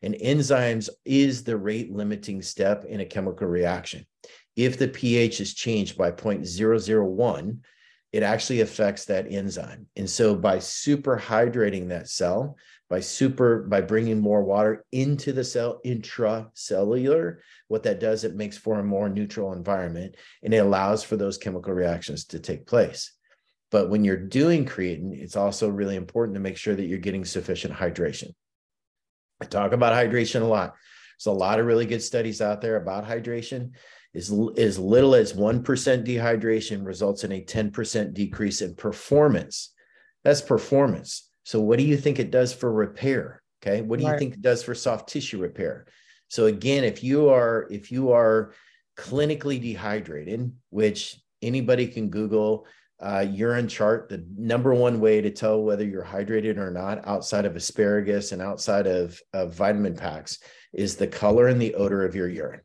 And 0.00 0.14
enzymes 0.14 0.88
is 1.04 1.44
the 1.44 1.58
rate 1.58 1.92
limiting 1.92 2.40
step 2.40 2.86
in 2.86 3.00
a 3.00 3.04
chemical 3.04 3.46
reaction. 3.46 4.06
If 4.56 4.78
the 4.78 4.88
pH 4.88 5.42
is 5.42 5.52
changed 5.52 5.98
by 5.98 6.12
0.001, 6.12 7.58
it 8.12 8.22
actually 8.22 8.62
affects 8.62 9.04
that 9.04 9.30
enzyme. 9.30 9.86
And 9.96 10.08
so 10.08 10.34
by 10.34 10.60
super 10.60 11.18
hydrating 11.18 11.88
that 11.88 12.08
cell, 12.08 12.56
by 12.90 12.98
super 12.98 13.62
by 13.62 13.80
bringing 13.80 14.20
more 14.20 14.42
water 14.42 14.84
into 14.90 15.32
the 15.32 15.44
cell 15.44 15.80
intracellular. 15.86 17.36
What 17.68 17.84
that 17.84 18.00
does 18.00 18.24
it 18.24 18.34
makes 18.34 18.58
for 18.58 18.80
a 18.80 18.84
more 18.84 19.08
neutral 19.08 19.52
environment 19.52 20.16
and 20.42 20.52
it 20.52 20.58
allows 20.58 21.04
for 21.04 21.16
those 21.16 21.38
chemical 21.38 21.72
reactions 21.72 22.24
to 22.26 22.40
take 22.40 22.66
place. 22.66 23.12
But 23.70 23.88
when 23.88 24.04
you're 24.04 24.16
doing 24.16 24.66
creatine 24.66 25.12
it's 25.12 25.36
also 25.36 25.68
really 25.68 25.94
important 25.94 26.34
to 26.34 26.40
make 26.40 26.56
sure 26.56 26.74
that 26.74 26.86
you're 26.86 26.98
getting 26.98 27.24
sufficient 27.24 27.72
hydration. 27.72 28.32
I 29.40 29.44
talk 29.46 29.72
about 29.72 29.92
hydration 29.92 30.42
a 30.42 30.46
lot. 30.46 30.74
There's 31.16 31.32
a 31.32 31.38
lot 31.38 31.60
of 31.60 31.66
really 31.66 31.86
good 31.86 32.02
studies 32.02 32.42
out 32.42 32.60
there 32.60 32.76
about 32.76 33.06
hydration. 33.06 33.70
As, 34.12 34.32
as 34.58 34.76
little 34.76 35.14
as 35.14 35.34
1% 35.34 35.62
dehydration 35.64 36.84
results 36.84 37.22
in 37.22 37.30
a 37.30 37.44
10% 37.44 38.12
decrease 38.12 38.60
in 38.60 38.74
performance. 38.74 39.72
That's 40.24 40.40
performance 40.40 41.29
so, 41.44 41.60
what 41.60 41.78
do 41.78 41.84
you 41.84 41.96
think 41.96 42.18
it 42.18 42.30
does 42.30 42.52
for 42.52 42.72
repair? 42.72 43.42
Okay, 43.62 43.82
what 43.82 43.98
do 43.98 44.06
you 44.06 44.18
think 44.18 44.34
it 44.34 44.42
does 44.42 44.62
for 44.62 44.74
soft 44.74 45.08
tissue 45.08 45.40
repair? 45.40 45.86
So 46.28 46.46
again, 46.46 46.84
if 46.84 47.02
you 47.02 47.28
are 47.28 47.66
if 47.70 47.90
you 47.90 48.12
are 48.12 48.52
clinically 48.96 49.60
dehydrated, 49.60 50.52
which 50.70 51.20
anybody 51.42 51.88
can 51.88 52.08
Google 52.08 52.66
uh, 53.00 53.26
urine 53.28 53.66
chart, 53.66 54.08
the 54.08 54.24
number 54.36 54.72
one 54.72 55.00
way 55.00 55.20
to 55.20 55.30
tell 55.30 55.62
whether 55.62 55.84
you're 55.84 56.04
hydrated 56.04 56.56
or 56.56 56.70
not, 56.70 57.06
outside 57.06 57.46
of 57.46 57.56
asparagus 57.56 58.32
and 58.32 58.40
outside 58.40 58.86
of, 58.86 59.18
of 59.32 59.54
vitamin 59.54 59.96
packs, 59.96 60.38
is 60.72 60.96
the 60.96 61.06
color 61.06 61.48
and 61.48 61.60
the 61.60 61.74
odor 61.74 62.04
of 62.04 62.14
your 62.14 62.28
urine. 62.28 62.60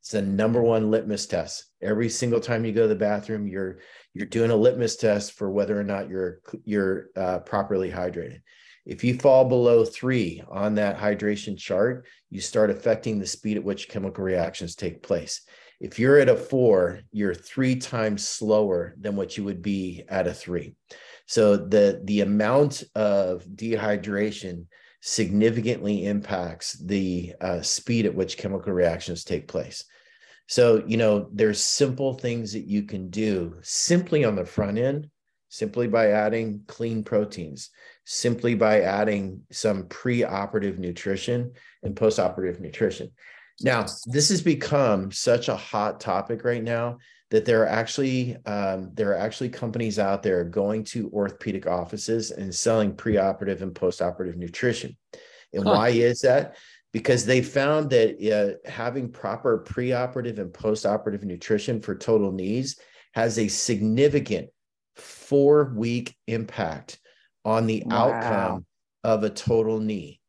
It's 0.00 0.12
the 0.12 0.22
number 0.22 0.62
one 0.62 0.90
litmus 0.90 1.26
test. 1.26 1.66
Every 1.82 2.08
single 2.08 2.40
time 2.40 2.64
you 2.64 2.72
go 2.72 2.82
to 2.82 2.88
the 2.88 2.94
bathroom, 2.94 3.46
you're 3.46 3.78
you're 4.14 4.26
doing 4.26 4.50
a 4.50 4.56
litmus 4.56 4.96
test 4.96 5.32
for 5.32 5.50
whether 5.50 5.78
or 5.78 5.84
not 5.84 6.08
you're 6.08 6.40
you're 6.64 7.06
uh, 7.16 7.38
properly 7.40 7.90
hydrated. 7.90 8.40
If 8.84 9.04
you 9.04 9.18
fall 9.18 9.44
below 9.44 9.84
three 9.84 10.42
on 10.48 10.74
that 10.74 10.98
hydration 10.98 11.56
chart, 11.56 12.06
you 12.30 12.40
start 12.40 12.70
affecting 12.70 13.18
the 13.18 13.26
speed 13.26 13.56
at 13.56 13.64
which 13.64 13.88
chemical 13.88 14.24
reactions 14.24 14.74
take 14.74 15.02
place. 15.02 15.42
If 15.80 15.98
you're 15.98 16.18
at 16.18 16.28
a 16.28 16.36
four, 16.36 17.00
you're 17.12 17.34
three 17.34 17.76
times 17.76 18.28
slower 18.28 18.94
than 19.00 19.16
what 19.16 19.36
you 19.36 19.44
would 19.44 19.62
be 19.62 20.04
at 20.08 20.26
a 20.26 20.34
three. 20.34 20.74
So 21.26 21.56
the 21.56 22.00
the 22.04 22.20
amount 22.20 22.82
of 22.94 23.44
dehydration 23.44 24.66
significantly 25.00 26.06
impacts 26.06 26.74
the 26.74 27.34
uh, 27.40 27.60
speed 27.62 28.06
at 28.06 28.14
which 28.14 28.36
chemical 28.36 28.72
reactions 28.72 29.24
take 29.24 29.48
place. 29.48 29.84
So, 30.48 30.84
you 30.86 30.96
know, 30.96 31.28
there's 31.32 31.62
simple 31.62 32.14
things 32.14 32.52
that 32.52 32.66
you 32.66 32.82
can 32.82 33.08
do 33.10 33.56
simply 33.62 34.24
on 34.24 34.36
the 34.36 34.44
front 34.44 34.78
end, 34.78 35.08
simply 35.48 35.86
by 35.86 36.10
adding 36.10 36.62
clean 36.66 37.04
proteins, 37.04 37.70
simply 38.04 38.54
by 38.54 38.82
adding 38.82 39.42
some 39.50 39.86
pre-operative 39.86 40.78
nutrition 40.78 41.52
and 41.82 41.96
post-operative 41.96 42.60
nutrition. 42.60 43.10
Now, 43.60 43.86
this 44.06 44.30
has 44.30 44.42
become 44.42 45.12
such 45.12 45.48
a 45.48 45.56
hot 45.56 46.00
topic 46.00 46.44
right 46.44 46.62
now 46.62 46.98
that 47.30 47.44
there 47.44 47.62
are 47.62 47.68
actually 47.68 48.36
um, 48.44 48.90
there 48.92 49.10
are 49.12 49.18
actually 49.18 49.48
companies 49.48 49.98
out 49.98 50.22
there 50.22 50.44
going 50.44 50.84
to 50.84 51.10
orthopedic 51.10 51.66
offices 51.66 52.30
and 52.30 52.54
selling 52.54 52.94
pre-operative 52.94 53.62
and 53.62 53.74
post-operative 53.74 54.36
nutrition. 54.36 54.96
And 55.54 55.64
huh. 55.64 55.70
why 55.70 55.88
is 55.90 56.20
that? 56.20 56.56
Because 56.92 57.24
they 57.24 57.42
found 57.42 57.90
that 57.90 58.20
uh, 58.66 58.68
having 58.68 59.10
proper 59.10 59.64
preoperative 59.66 60.38
and 60.38 60.52
postoperative 60.52 61.22
nutrition 61.22 61.80
for 61.80 61.94
total 61.94 62.32
knees 62.32 62.78
has 63.14 63.38
a 63.38 63.48
significant 63.48 64.48
four 64.96 65.72
week 65.74 66.14
impact 66.26 66.98
on 67.44 67.66
the 67.66 67.82
wow. 67.86 68.10
outcome 68.10 68.66
of 69.04 69.24
a 69.24 69.30
total 69.30 69.80
knee. 69.80 70.20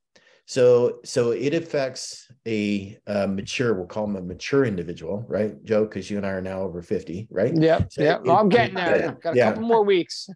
So, 0.46 1.00
so 1.06 1.32
it 1.32 1.54
affects 1.54 2.28
a, 2.46 2.98
a 3.08 3.28
mature, 3.28 3.74
we'll 3.74 3.88
call 3.88 4.06
them 4.08 4.18
a 4.18 4.22
mature 4.22 4.66
individual, 4.66 5.24
right, 5.28 5.56
Joe? 5.64 5.86
Because 5.86 6.12
you 6.12 6.18
and 6.18 6.26
I 6.26 6.32
are 6.32 6.42
now 6.42 6.62
over 6.62 6.82
50, 6.82 7.30
right? 7.32 7.54
Yeah. 7.56 7.86
So 7.90 8.04
yeah. 8.04 8.18
Well, 8.24 8.38
I'm 8.38 8.50
getting 8.50 8.76
there. 8.76 9.18
Got 9.24 9.34
a 9.34 9.38
yeah. 9.38 9.50
couple 9.52 9.68
more 9.68 9.84
weeks. 9.86 10.30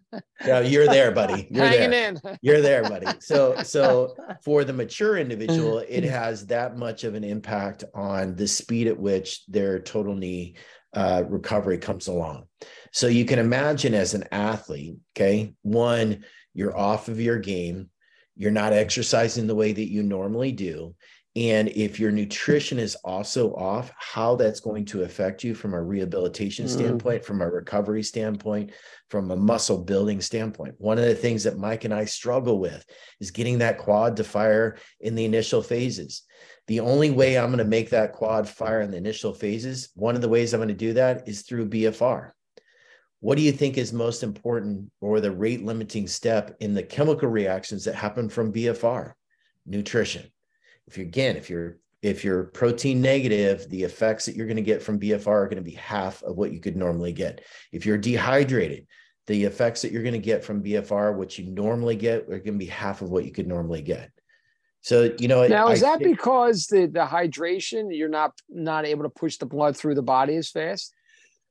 yeah, 0.46 0.60
you're 0.60 0.86
there, 0.86 1.12
buddy. 1.12 1.46
You're 1.50 1.66
Hanging 1.66 1.90
there. 1.90 2.08
in. 2.08 2.38
You're 2.40 2.62
there, 2.62 2.82
buddy. 2.82 3.06
So, 3.20 3.56
so 3.62 4.14
for 4.42 4.64
the 4.64 4.72
mature 4.72 5.18
individual, 5.18 5.78
it 5.88 6.04
has 6.04 6.46
that 6.46 6.78
much 6.78 7.04
of 7.04 7.14
an 7.14 7.24
impact 7.24 7.84
on 7.94 8.34
the 8.34 8.48
speed 8.48 8.86
at 8.86 8.98
which 8.98 9.44
their 9.46 9.78
total 9.78 10.14
knee 10.14 10.56
uh, 10.94 11.24
recovery 11.28 11.78
comes 11.78 12.08
along. 12.08 12.44
So 12.92 13.08
you 13.08 13.26
can 13.26 13.38
imagine 13.38 13.92
as 13.92 14.14
an 14.14 14.24
athlete, 14.32 14.96
okay, 15.14 15.52
one, 15.62 16.24
you're 16.54 16.76
off 16.76 17.08
of 17.08 17.20
your 17.20 17.38
game 17.38 17.90
you're 18.38 18.50
not 18.52 18.72
exercising 18.72 19.46
the 19.46 19.54
way 19.54 19.72
that 19.72 19.90
you 19.90 20.02
normally 20.02 20.52
do. 20.52 20.94
And 21.36 21.68
if 21.68 22.00
your 22.00 22.10
nutrition 22.10 22.78
is 22.78 22.96
also 23.04 23.54
off 23.54 23.92
how 23.98 24.36
that's 24.36 24.60
going 24.60 24.86
to 24.86 25.02
affect 25.02 25.44
you 25.44 25.54
from 25.54 25.74
a 25.74 25.82
rehabilitation 25.82 26.66
mm. 26.66 26.70
standpoint 26.70 27.24
from 27.24 27.42
a 27.42 27.50
recovery 27.50 28.02
standpoint 28.02 28.72
from 29.10 29.30
a 29.30 29.36
muscle 29.36 29.84
building 29.84 30.20
standpoint. 30.20 30.74
One 30.78 30.98
of 30.98 31.04
the 31.04 31.14
things 31.14 31.44
that 31.44 31.58
mike 31.58 31.84
and 31.84 31.92
i 31.92 32.06
struggle 32.06 32.58
with 32.58 32.84
is 33.20 33.30
getting 33.30 33.58
that 33.58 33.78
quad 33.78 34.16
to 34.16 34.24
fire 34.24 34.78
in 35.00 35.14
the 35.14 35.24
initial 35.24 35.62
phases. 35.62 36.22
The 36.66 36.80
only 36.80 37.10
way 37.10 37.38
i'm 37.38 37.46
going 37.46 37.58
to 37.58 37.64
make 37.64 37.90
that 37.90 38.12
quad 38.12 38.48
fire 38.48 38.80
in 38.80 38.90
the 38.90 38.96
initial 38.96 39.32
phases 39.32 39.90
one 39.94 40.14
of 40.14 40.22
the 40.22 40.28
ways 40.28 40.52
i'm 40.52 40.58
going 40.58 40.68
to 40.68 40.74
do 40.74 40.94
that 40.94 41.28
is 41.28 41.42
through 41.42 41.68
bfr 41.68 42.32
what 43.20 43.36
do 43.36 43.42
you 43.42 43.52
think 43.52 43.78
is 43.78 43.92
most 43.92 44.22
important 44.22 44.90
or 45.00 45.20
the 45.20 45.30
rate 45.30 45.64
limiting 45.64 46.06
step 46.06 46.56
in 46.60 46.74
the 46.74 46.82
chemical 46.82 47.28
reactions 47.28 47.84
that 47.84 47.94
happen 47.94 48.28
from 48.28 48.52
BFR? 48.52 49.12
Nutrition. 49.66 50.24
If 50.86 50.96
you're 50.96 51.06
again, 51.06 51.36
if 51.36 51.50
you're 51.50 51.78
if 52.00 52.22
you're 52.24 52.44
protein 52.44 53.02
negative, 53.02 53.68
the 53.68 53.82
effects 53.82 54.26
that 54.26 54.36
you're 54.36 54.46
going 54.46 54.56
to 54.56 54.62
get 54.62 54.82
from 54.82 55.00
BFR 55.00 55.26
are 55.26 55.48
going 55.48 55.56
to 55.56 55.62
be 55.62 55.72
half 55.72 56.22
of 56.22 56.36
what 56.36 56.52
you 56.52 56.60
could 56.60 56.76
normally 56.76 57.12
get. 57.12 57.44
If 57.72 57.84
you're 57.84 57.98
dehydrated, 57.98 58.86
the 59.26 59.44
effects 59.44 59.82
that 59.82 59.90
you're 59.90 60.04
going 60.04 60.12
to 60.12 60.20
get 60.20 60.44
from 60.44 60.62
BFR, 60.62 61.14
what 61.14 61.36
you 61.38 61.46
normally 61.46 61.96
get, 61.96 62.22
are 62.22 62.38
going 62.38 62.44
to 62.44 62.52
be 62.52 62.66
half 62.66 63.02
of 63.02 63.10
what 63.10 63.24
you 63.24 63.32
could 63.32 63.48
normally 63.48 63.82
get. 63.82 64.10
So 64.80 65.12
you 65.18 65.26
know 65.26 65.46
now 65.46 65.68
is 65.68 65.82
I, 65.82 65.98
that 65.98 66.04
because 66.04 66.66
the 66.66 66.86
the 66.86 67.04
hydration 67.04 67.88
you're 67.90 68.08
not 68.08 68.32
not 68.48 68.86
able 68.86 69.02
to 69.02 69.10
push 69.10 69.36
the 69.36 69.46
blood 69.46 69.76
through 69.76 69.96
the 69.96 70.02
body 70.02 70.36
as 70.36 70.50
fast? 70.50 70.94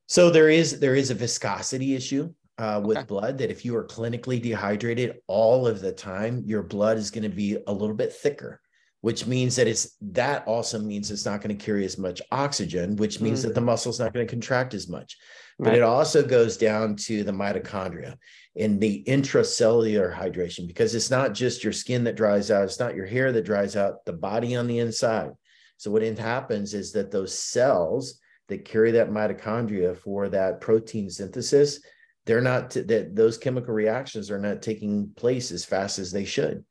So 0.08 0.30
there 0.30 0.48
is 0.48 0.80
there 0.80 0.94
is 0.94 1.10
a 1.10 1.14
viscosity 1.14 1.94
issue 1.94 2.32
uh, 2.56 2.80
with 2.82 2.96
okay. 2.96 3.06
blood 3.06 3.38
that 3.38 3.50
if 3.50 3.64
you 3.64 3.76
are 3.76 3.84
clinically 3.84 4.42
dehydrated 4.42 5.18
all 5.26 5.66
of 5.66 5.80
the 5.80 5.92
time, 5.92 6.42
your 6.46 6.62
blood 6.62 6.96
is 6.96 7.10
going 7.10 7.24
to 7.24 7.28
be 7.28 7.58
a 7.66 7.72
little 7.72 7.94
bit 7.94 8.14
thicker, 8.14 8.60
which 9.02 9.26
means 9.26 9.54
that 9.56 9.68
it's 9.68 9.96
that 10.00 10.48
also 10.48 10.78
means 10.78 11.10
it's 11.10 11.26
not 11.26 11.42
going 11.42 11.56
to 11.56 11.64
carry 11.64 11.84
as 11.84 11.98
much 11.98 12.22
oxygen, 12.32 12.96
which 12.96 13.20
means 13.20 13.40
mm. 13.40 13.42
that 13.44 13.54
the 13.54 13.60
muscle 13.60 13.90
is 13.90 14.00
not 14.00 14.14
going 14.14 14.26
to 14.26 14.30
contract 14.30 14.72
as 14.72 14.88
much. 14.88 15.18
But 15.58 15.68
right. 15.68 15.78
it 15.78 15.82
also 15.82 16.26
goes 16.26 16.56
down 16.56 16.96
to 16.96 17.22
the 17.22 17.32
mitochondria 17.32 18.16
and 18.56 18.80
the 18.80 19.04
intracellular 19.06 20.14
hydration 20.14 20.66
because 20.66 20.94
it's 20.94 21.10
not 21.10 21.34
just 21.34 21.62
your 21.62 21.72
skin 21.74 22.04
that 22.04 22.16
dries 22.16 22.50
out, 22.50 22.64
it's 22.64 22.80
not 22.80 22.94
your 22.94 23.06
hair 23.06 23.30
that 23.32 23.44
dries 23.44 23.76
out, 23.76 24.06
the 24.06 24.12
body 24.14 24.56
on 24.56 24.68
the 24.68 24.78
inside. 24.78 25.32
So 25.76 25.90
what 25.90 26.02
happens 26.02 26.72
is 26.72 26.92
that 26.92 27.10
those 27.10 27.38
cells 27.38 28.18
that 28.48 28.64
carry 28.64 28.90
that 28.92 29.10
mitochondria 29.10 29.96
for 29.96 30.28
that 30.28 30.60
protein 30.60 31.10
synthesis, 31.10 31.80
they're 32.26 32.40
not 32.40 32.70
t- 32.70 32.80
that 32.80 33.14
those 33.14 33.38
chemical 33.38 33.74
reactions 33.74 34.30
are 34.30 34.38
not 34.38 34.62
taking 34.62 35.10
place 35.16 35.50
as 35.50 35.64
fast 35.64 35.98
as 35.98 36.12
they 36.12 36.24
should 36.24 36.64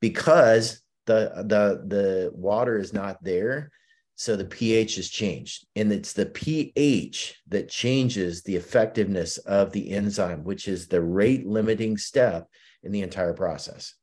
because 0.00 0.82
the 1.06 1.30
the 1.46 1.84
the 1.86 2.30
water 2.34 2.78
is 2.78 2.92
not 2.92 3.22
there 3.22 3.70
so 4.16 4.36
the 4.36 4.44
pH 4.44 4.96
is 4.96 5.10
changed 5.10 5.66
and 5.76 5.92
it's 5.92 6.12
the 6.12 6.26
pH 6.26 7.40
that 7.48 7.68
changes 7.68 8.42
the 8.42 8.56
effectiveness 8.56 9.38
of 9.38 9.70
the 9.72 9.90
enzyme 9.90 10.42
which 10.44 10.66
is 10.66 10.88
the 10.88 11.00
rate 11.00 11.46
limiting 11.46 11.96
step 11.96 12.48
in 12.84 12.92
the 12.92 13.02
entire 13.02 13.32
process. 13.32 13.94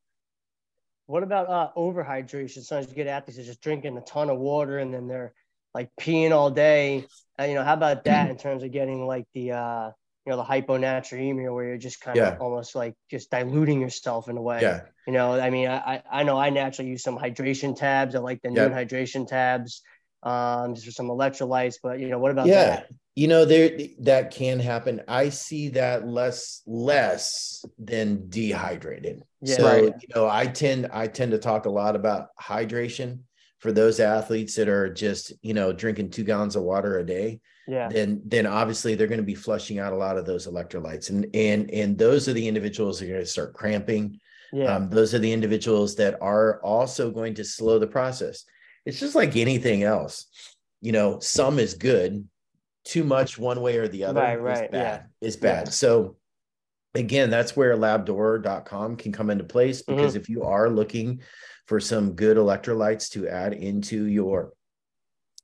What 1.05 1.23
about 1.23 1.50
uh, 1.50 1.69
overhydration? 1.77 2.63
Sometimes 2.63 2.89
you 2.89 2.95
get 2.95 3.07
athletes 3.07 3.45
just 3.45 3.61
drinking 3.61 3.97
a 3.97 4.01
ton 4.01 4.29
of 4.29 4.39
water 4.39 4.79
and 4.79 4.93
then 4.93 5.07
they're 5.07 5.33
like 5.73 5.89
peeing 5.99 6.31
all 6.31 6.51
day. 6.51 7.05
Uh, 7.39 7.43
you 7.43 7.55
know, 7.55 7.63
how 7.63 7.73
about 7.73 8.03
that 8.05 8.29
in 8.31 8.37
terms 8.37 8.63
of 8.63 8.71
getting 8.71 9.05
like 9.05 9.25
the 9.33 9.51
uh, 9.51 9.91
you 10.25 10.31
know 10.31 10.37
the 10.37 10.43
hyponatremia 10.43 11.53
where 11.53 11.67
you're 11.67 11.77
just 11.77 11.99
kind 12.01 12.19
of 12.19 12.39
almost 12.39 12.75
like 12.75 12.95
just 13.09 13.31
diluting 13.31 13.81
yourself 13.81 14.29
in 14.29 14.37
a 14.37 14.41
way. 14.41 14.61
Yeah. 14.61 14.81
You 15.07 15.13
know, 15.13 15.39
I 15.39 15.49
mean, 15.49 15.67
I 15.67 16.03
I 16.11 16.23
know 16.23 16.37
I 16.37 16.51
naturally 16.51 16.91
use 16.91 17.03
some 17.03 17.17
hydration 17.17 17.75
tabs. 17.75 18.13
I 18.13 18.19
like 18.19 18.41
the 18.41 18.51
yeah. 18.51 18.67
Nuun 18.67 18.73
hydration 18.73 19.27
tabs, 19.27 19.81
um, 20.21 20.75
just 20.75 20.85
for 20.85 20.91
some 20.91 21.07
electrolytes. 21.07 21.75
But 21.81 21.99
you 21.99 22.09
know, 22.09 22.19
what 22.19 22.31
about 22.31 22.47
yeah. 22.47 22.65
that? 22.65 22.89
You 23.15 23.27
know, 23.27 23.45
there 23.45 23.71
that 24.01 24.31
can 24.31 24.59
happen. 24.59 25.01
I 25.07 25.29
see 25.29 25.69
that 25.69 26.07
less 26.07 26.61
less 26.67 27.65
than 27.79 28.29
dehydrated. 28.29 29.23
Yeah. 29.41 29.55
So 29.55 29.65
right. 29.65 29.93
you 30.01 30.07
know, 30.15 30.29
I 30.29 30.45
tend 30.45 30.87
I 30.93 31.07
tend 31.07 31.31
to 31.31 31.39
talk 31.39 31.65
a 31.65 31.71
lot 31.71 31.95
about 31.95 32.27
hydration 32.39 33.21
for 33.61 33.71
those 33.71 33.99
athletes 33.99 34.55
that 34.55 34.67
are 34.67 34.91
just 34.91 35.31
you 35.41 35.53
know 35.53 35.71
drinking 35.71 36.09
two 36.09 36.23
gallons 36.23 36.55
of 36.55 36.63
water 36.63 36.99
a 36.99 37.05
day 37.05 37.39
yeah 37.67 37.87
then 37.87 38.21
then 38.25 38.45
obviously 38.45 38.95
they're 38.95 39.07
going 39.07 39.19
to 39.19 39.23
be 39.23 39.35
flushing 39.35 39.79
out 39.79 39.93
a 39.93 39.95
lot 39.95 40.17
of 40.17 40.25
those 40.25 40.47
electrolytes 40.47 41.09
and 41.09 41.27
and 41.33 41.71
and 41.71 41.97
those 41.97 42.27
are 42.27 42.33
the 42.33 42.47
individuals 42.47 42.99
that 42.99 43.05
are 43.05 43.13
going 43.13 43.21
to 43.21 43.25
start 43.25 43.53
cramping 43.53 44.19
yeah. 44.53 44.75
Um, 44.75 44.89
those 44.89 45.13
are 45.13 45.19
the 45.19 45.31
individuals 45.31 45.95
that 45.95 46.17
are 46.21 46.61
also 46.61 47.09
going 47.09 47.35
to 47.35 47.45
slow 47.45 47.79
the 47.79 47.87
process 47.87 48.43
it's 48.85 48.99
just 48.99 49.15
like 49.15 49.37
anything 49.37 49.83
else 49.83 50.25
you 50.81 50.91
know 50.91 51.19
some 51.19 51.57
is 51.57 51.75
good 51.75 52.27
too 52.83 53.03
much 53.03 53.37
one 53.37 53.61
way 53.61 53.77
or 53.77 53.87
the 53.87 54.03
other 54.03 54.19
right, 54.19 54.41
right, 54.41 54.63
is 54.65 54.71
bad 54.71 55.05
yeah. 55.21 55.27
is 55.27 55.37
bad 55.37 55.67
yeah. 55.67 55.71
so 55.71 56.15
again 56.95 57.29
that's 57.29 57.55
where 57.55 57.77
labdoor.com 57.77 58.97
can 58.97 59.11
come 59.11 59.29
into 59.29 59.43
place 59.43 59.83
because 59.83 60.13
mm-hmm. 60.13 60.21
if 60.21 60.29
you 60.29 60.43
are 60.43 60.69
looking 60.69 61.21
for 61.71 61.79
some 61.79 62.11
good 62.15 62.35
electrolytes 62.35 63.09
to 63.09 63.29
add 63.29 63.53
into 63.53 64.03
your 64.03 64.51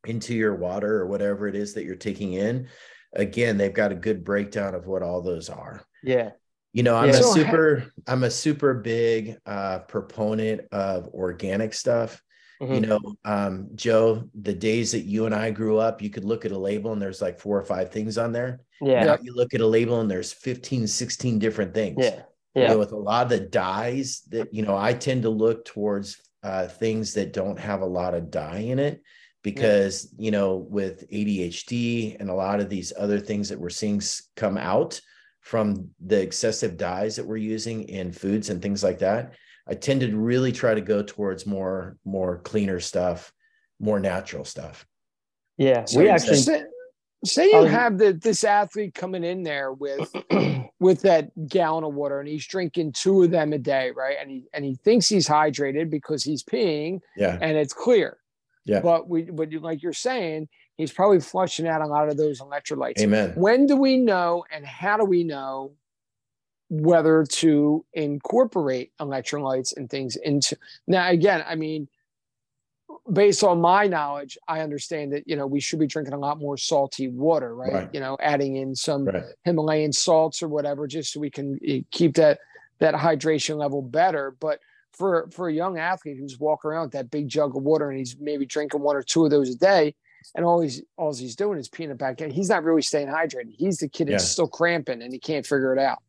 into 0.06 0.36
your 0.36 0.56
water 0.56 1.00
or 1.00 1.08
whatever 1.08 1.48
it 1.48 1.56
is 1.56 1.74
that 1.74 1.86
you're 1.86 1.96
taking 1.96 2.34
in 2.34 2.68
again 3.14 3.58
they've 3.58 3.74
got 3.74 3.94
a 3.94 3.96
good 3.96 4.26
breakdown 4.26 4.76
of 4.76 4.88
what 4.88 5.02
all 5.02 5.22
those 5.22 5.48
are. 5.48 5.86
Yeah. 6.04 6.32
You 6.74 6.84
know 6.84 6.98
i'm 6.98 7.12
yeah. 7.12 7.20
a 7.20 7.24
super 7.24 7.94
i'm 8.08 8.26
a 8.26 8.30
super 8.30 8.74
big 8.74 9.38
uh 9.46 9.80
proponent 9.80 10.68
of 10.74 11.08
organic 11.14 11.74
stuff. 11.74 12.22
Mm-hmm. 12.62 12.74
you 12.74 12.82
know 12.82 13.00
um 13.24 13.70
joe 13.76 14.28
the 14.34 14.54
days 14.54 14.92
that 14.94 15.06
you 15.06 15.28
and 15.28 15.36
i 15.36 15.52
grew 15.52 15.78
up 15.78 16.02
you 16.02 16.10
could 16.10 16.26
look 16.26 16.44
at 16.44 16.52
a 16.52 16.58
label 16.58 16.92
and 16.92 17.00
there's 17.00 17.22
like 17.22 17.40
four 17.40 17.58
or 17.58 17.64
five 17.64 17.94
things 17.94 18.18
on 18.18 18.34
there. 18.34 18.60
Yeah. 18.82 19.06
Now 19.06 19.18
you 19.22 19.34
look 19.34 19.54
at 19.54 19.62
a 19.62 19.68
label 19.68 20.02
and 20.02 20.12
there's 20.12 20.34
15 20.34 20.88
16 20.88 21.40
different 21.40 21.74
things. 21.74 22.00
Yeah 22.00 22.24
yeah. 22.58 22.64
You 22.64 22.70
know, 22.70 22.80
with 22.80 22.92
a 22.92 22.98
lot 22.98 23.24
of 23.24 23.30
the 23.30 23.40
dyes 23.40 24.24
that 24.30 24.54
you 24.54 24.64
know 24.64 24.76
i 24.76 24.94
tend 24.94 25.24
to 25.24 25.30
look 25.30 25.66
towards 25.66 26.22
uh, 26.44 26.68
things 26.68 27.14
that 27.14 27.34
don't 27.34 27.60
have 27.60 27.82
a 27.82 27.86
lot 27.86 28.14
of 28.14 28.32
dye 28.32 28.60
in 28.60 28.80
it 28.80 29.02
because 29.44 30.14
yeah. 30.18 30.26
you 30.26 30.32
know 30.32 30.56
with 30.70 31.10
adhd 31.12 32.20
and 32.20 32.30
a 32.30 32.34
lot 32.34 32.60
of 32.60 32.70
these 32.70 32.94
other 32.98 33.20
things 33.20 33.50
that 33.50 33.60
we're 33.60 33.70
seeing 33.70 34.02
come 34.36 34.58
out 34.58 35.00
from 35.42 35.90
the 36.06 36.22
excessive 36.22 36.78
dyes 36.78 37.16
that 37.16 37.26
we're 37.26 37.38
using 37.38 37.88
in 37.90 38.12
foods 38.12 38.50
and 38.50 38.62
things 38.62 38.84
like 38.84 39.00
that 39.00 39.34
i 39.68 39.74
tend 39.74 40.02
to 40.02 40.16
really 40.16 40.52
try 40.52 40.74
to 40.74 40.82
go 40.82 41.04
towards 41.04 41.46
more 41.46 41.98
more 42.06 42.40
cleaner 42.40 42.80
stuff 42.80 43.32
more 43.80 44.00
natural 44.00 44.46
stuff 44.46 44.86
yeah 45.58 45.86
so 45.86 46.00
we 46.00 46.10
actually 46.10 46.64
say 47.24 47.50
you 47.50 47.58
um, 47.58 47.68
have 47.68 47.98
the, 47.98 48.14
this 48.14 48.44
athlete 48.44 48.94
coming 48.94 49.24
in 49.24 49.44
there 49.44 49.74
with 49.74 50.12
with 50.80 51.02
that 51.02 51.32
gallon 51.48 51.84
of 51.84 51.94
water 51.94 52.20
and 52.20 52.30
he's 52.30 52.46
drinking 52.46 52.94
two 52.94 53.24
of 53.24 53.32
them 53.32 53.54
a 53.54 53.58
day 53.58 53.92
right? 53.92 54.18
And 54.20 54.30
he 54.30 54.46
and 54.54 54.64
he 54.64 54.76
thinks 54.76 55.08
he's 55.08 55.28
hydrated 55.28 55.90
because 55.90 56.24
he's 56.24 56.44
peeing 56.44 57.00
yeah. 57.16 57.38
and 57.42 57.58
it's 57.58 57.74
clear. 57.74 58.18
Yeah. 58.66 58.82
But 58.82 59.10
we 59.10 59.24
but 59.24 59.52
like 59.54 59.82
you're 59.82 59.94
saying 59.94 60.50
he's 60.76 60.92
probably 60.92 61.20
flushing 61.20 61.68
out 61.68 61.82
a 61.82 61.88
lot 61.88 62.10
of 62.10 62.18
those 62.18 62.40
electrolytes. 62.42 63.00
Amen. 63.00 63.34
When 63.36 63.66
do 63.66 63.76
we 63.76 63.98
know 63.98 64.46
and 64.52 64.66
how 64.66 64.98
do 64.98 65.06
we 65.06 65.24
know 65.24 65.72
whether 66.70 67.24
to 67.24 67.86
incorporate 67.94 68.92
electrolytes 69.00 69.76
and 69.76 69.90
things 69.90 70.18
into 70.18 70.58
now 70.86 71.10
again 71.10 71.44
i 71.48 71.56
mean 71.56 71.88
based 73.12 73.44
on 73.44 73.62
my 73.62 73.88
knowledge, 73.88 74.38
I 74.48 74.62
understand 74.62 75.14
that 75.14 75.28
you 75.28 75.36
know 75.36 75.48
we 75.48 75.60
should 75.60 75.80
be 75.80 75.88
drinking 75.88 76.14
a 76.14 76.20
lot 76.20 76.40
more 76.40 76.58
salty 76.58 77.08
water, 77.08 77.56
right? 77.56 77.74
right. 77.74 77.90
You 77.94 78.00
know, 78.00 78.18
adding 78.20 78.58
in 78.58 78.76
some 78.76 79.06
right. 79.06 79.24
Himalayan 79.44 79.94
salts 79.94 80.42
or 80.42 80.48
whatever, 80.48 80.88
just 80.88 81.14
so 81.14 81.20
we 81.20 81.30
can 81.30 81.60
eh, 81.66 81.82
keep 81.92 82.16
that 82.16 82.40
that 82.80 82.94
hydration 82.94 83.58
level 83.58 83.82
better. 83.82 84.36
But 84.40 84.60
for 84.94 85.30
for 85.32 85.48
a 85.50 85.54
young 85.54 85.78
athlete 85.78 86.18
who's 86.18 86.40
walking 86.40 86.72
around 86.72 86.84
with 86.84 86.92
that 86.94 87.12
big 87.12 87.28
jug 87.28 87.56
of 87.56 87.64
water 87.64 87.90
and 87.90 88.00
he's 88.00 88.16
maybe 88.20 88.46
drinking 88.46 88.82
one 88.82 88.96
or 88.96 89.04
two 89.04 89.26
of 89.26 89.32
those 89.32 89.50
a 89.50 89.58
day, 89.58 89.94
and 90.36 90.46
all 90.46 90.62
he's 90.62 90.82
all 90.98 91.14
he's 91.14 91.36
doing 91.36 91.60
is 91.60 91.70
peeing 91.70 91.92
it 91.92 91.98
back 91.98 92.22
in. 92.22 92.32
He's 92.32 92.50
not 92.50 92.64
really 92.64 92.82
staying 92.82 93.08
hydrated. 93.08 93.56
He's 93.58 93.78
the 93.78 93.90
kid 93.90 94.08
that's 94.08 94.24
yeah. 94.24 94.28
still 94.28 94.48
cramping 94.48 95.02
and 95.02 95.12
he 95.12 95.20
can't 95.20 95.46
figure 95.46 95.74
it 95.74 95.80
out. 95.80 96.00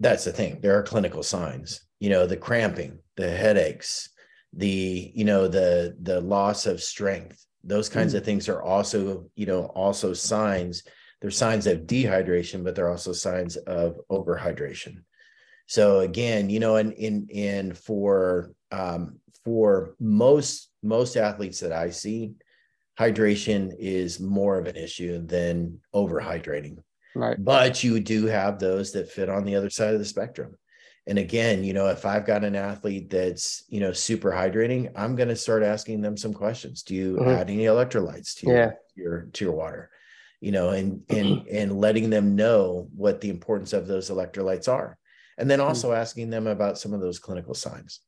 That's 0.00 0.24
the 0.24 0.32
thing. 0.32 0.60
There 0.60 0.78
are 0.78 0.82
clinical 0.82 1.22
signs. 1.22 1.80
You 1.98 2.10
know, 2.10 2.26
the 2.26 2.36
cramping, 2.36 3.00
the 3.16 3.28
headaches, 3.28 4.10
the 4.52 5.12
you 5.14 5.24
know 5.24 5.48
the 5.48 5.96
the 6.02 6.20
loss 6.20 6.66
of 6.66 6.82
strength. 6.82 7.44
Those 7.64 7.88
kinds 7.88 8.14
mm. 8.14 8.18
of 8.18 8.24
things 8.24 8.48
are 8.48 8.62
also 8.62 9.30
you 9.34 9.46
know 9.46 9.64
also 9.66 10.12
signs. 10.12 10.82
They're 11.20 11.30
signs 11.30 11.66
of 11.66 11.80
dehydration, 11.80 12.62
but 12.62 12.74
they're 12.74 12.90
also 12.90 13.12
signs 13.12 13.56
of 13.56 13.98
overhydration. 14.10 15.02
So 15.66 16.00
again, 16.00 16.48
you 16.48 16.60
know, 16.60 16.76
and 16.76 16.92
in 16.92 17.28
in 17.28 17.74
for 17.74 18.52
um, 18.70 19.18
for 19.44 19.94
most 20.00 20.70
most 20.82 21.16
athletes 21.16 21.60
that 21.60 21.72
I 21.72 21.90
see, 21.90 22.32
hydration 22.98 23.74
is 23.78 24.20
more 24.20 24.58
of 24.58 24.66
an 24.66 24.76
issue 24.76 25.24
than 25.24 25.80
overhydrating. 25.94 26.78
Right. 27.14 27.42
But 27.42 27.82
you 27.82 28.00
do 28.00 28.26
have 28.26 28.58
those 28.58 28.92
that 28.92 29.10
fit 29.10 29.28
on 29.28 29.44
the 29.44 29.56
other 29.56 29.70
side 29.70 29.92
of 29.92 29.98
the 29.98 30.04
spectrum. 30.04 30.56
And 31.08 31.18
again, 31.18 31.64
you 31.64 31.72
know, 31.72 31.88
if 31.88 32.04
I've 32.04 32.26
got 32.26 32.44
an 32.44 32.54
athlete 32.54 33.10
that's, 33.10 33.64
you 33.68 33.80
know, 33.80 33.92
super 33.92 34.30
hydrating, 34.30 34.92
I'm 34.94 35.16
going 35.16 35.30
to 35.30 35.36
start 35.36 35.62
asking 35.62 36.02
them 36.02 36.16
some 36.16 36.34
questions. 36.34 36.82
Do 36.82 36.94
you 36.94 37.16
mm-hmm. 37.16 37.30
add 37.30 37.50
any 37.50 37.64
electrolytes 37.64 38.38
to 38.38 38.46
your, 38.46 38.56
yeah. 38.56 38.70
your 38.94 39.28
to 39.32 39.44
your 39.44 39.54
water? 39.54 39.90
You 40.40 40.52
know, 40.52 40.70
and 40.70 41.02
and 41.08 41.48
and 41.48 41.80
letting 41.80 42.10
them 42.10 42.36
know 42.36 42.88
what 42.94 43.20
the 43.20 43.30
importance 43.30 43.72
of 43.72 43.86
those 43.86 44.10
electrolytes 44.10 44.68
are 44.68 44.98
and 45.38 45.48
then 45.48 45.60
also 45.60 45.92
asking 45.92 46.30
them 46.30 46.46
about 46.46 46.78
some 46.78 46.92
of 46.92 47.00
those 47.00 47.18
clinical 47.18 47.54
signs. 47.54 48.00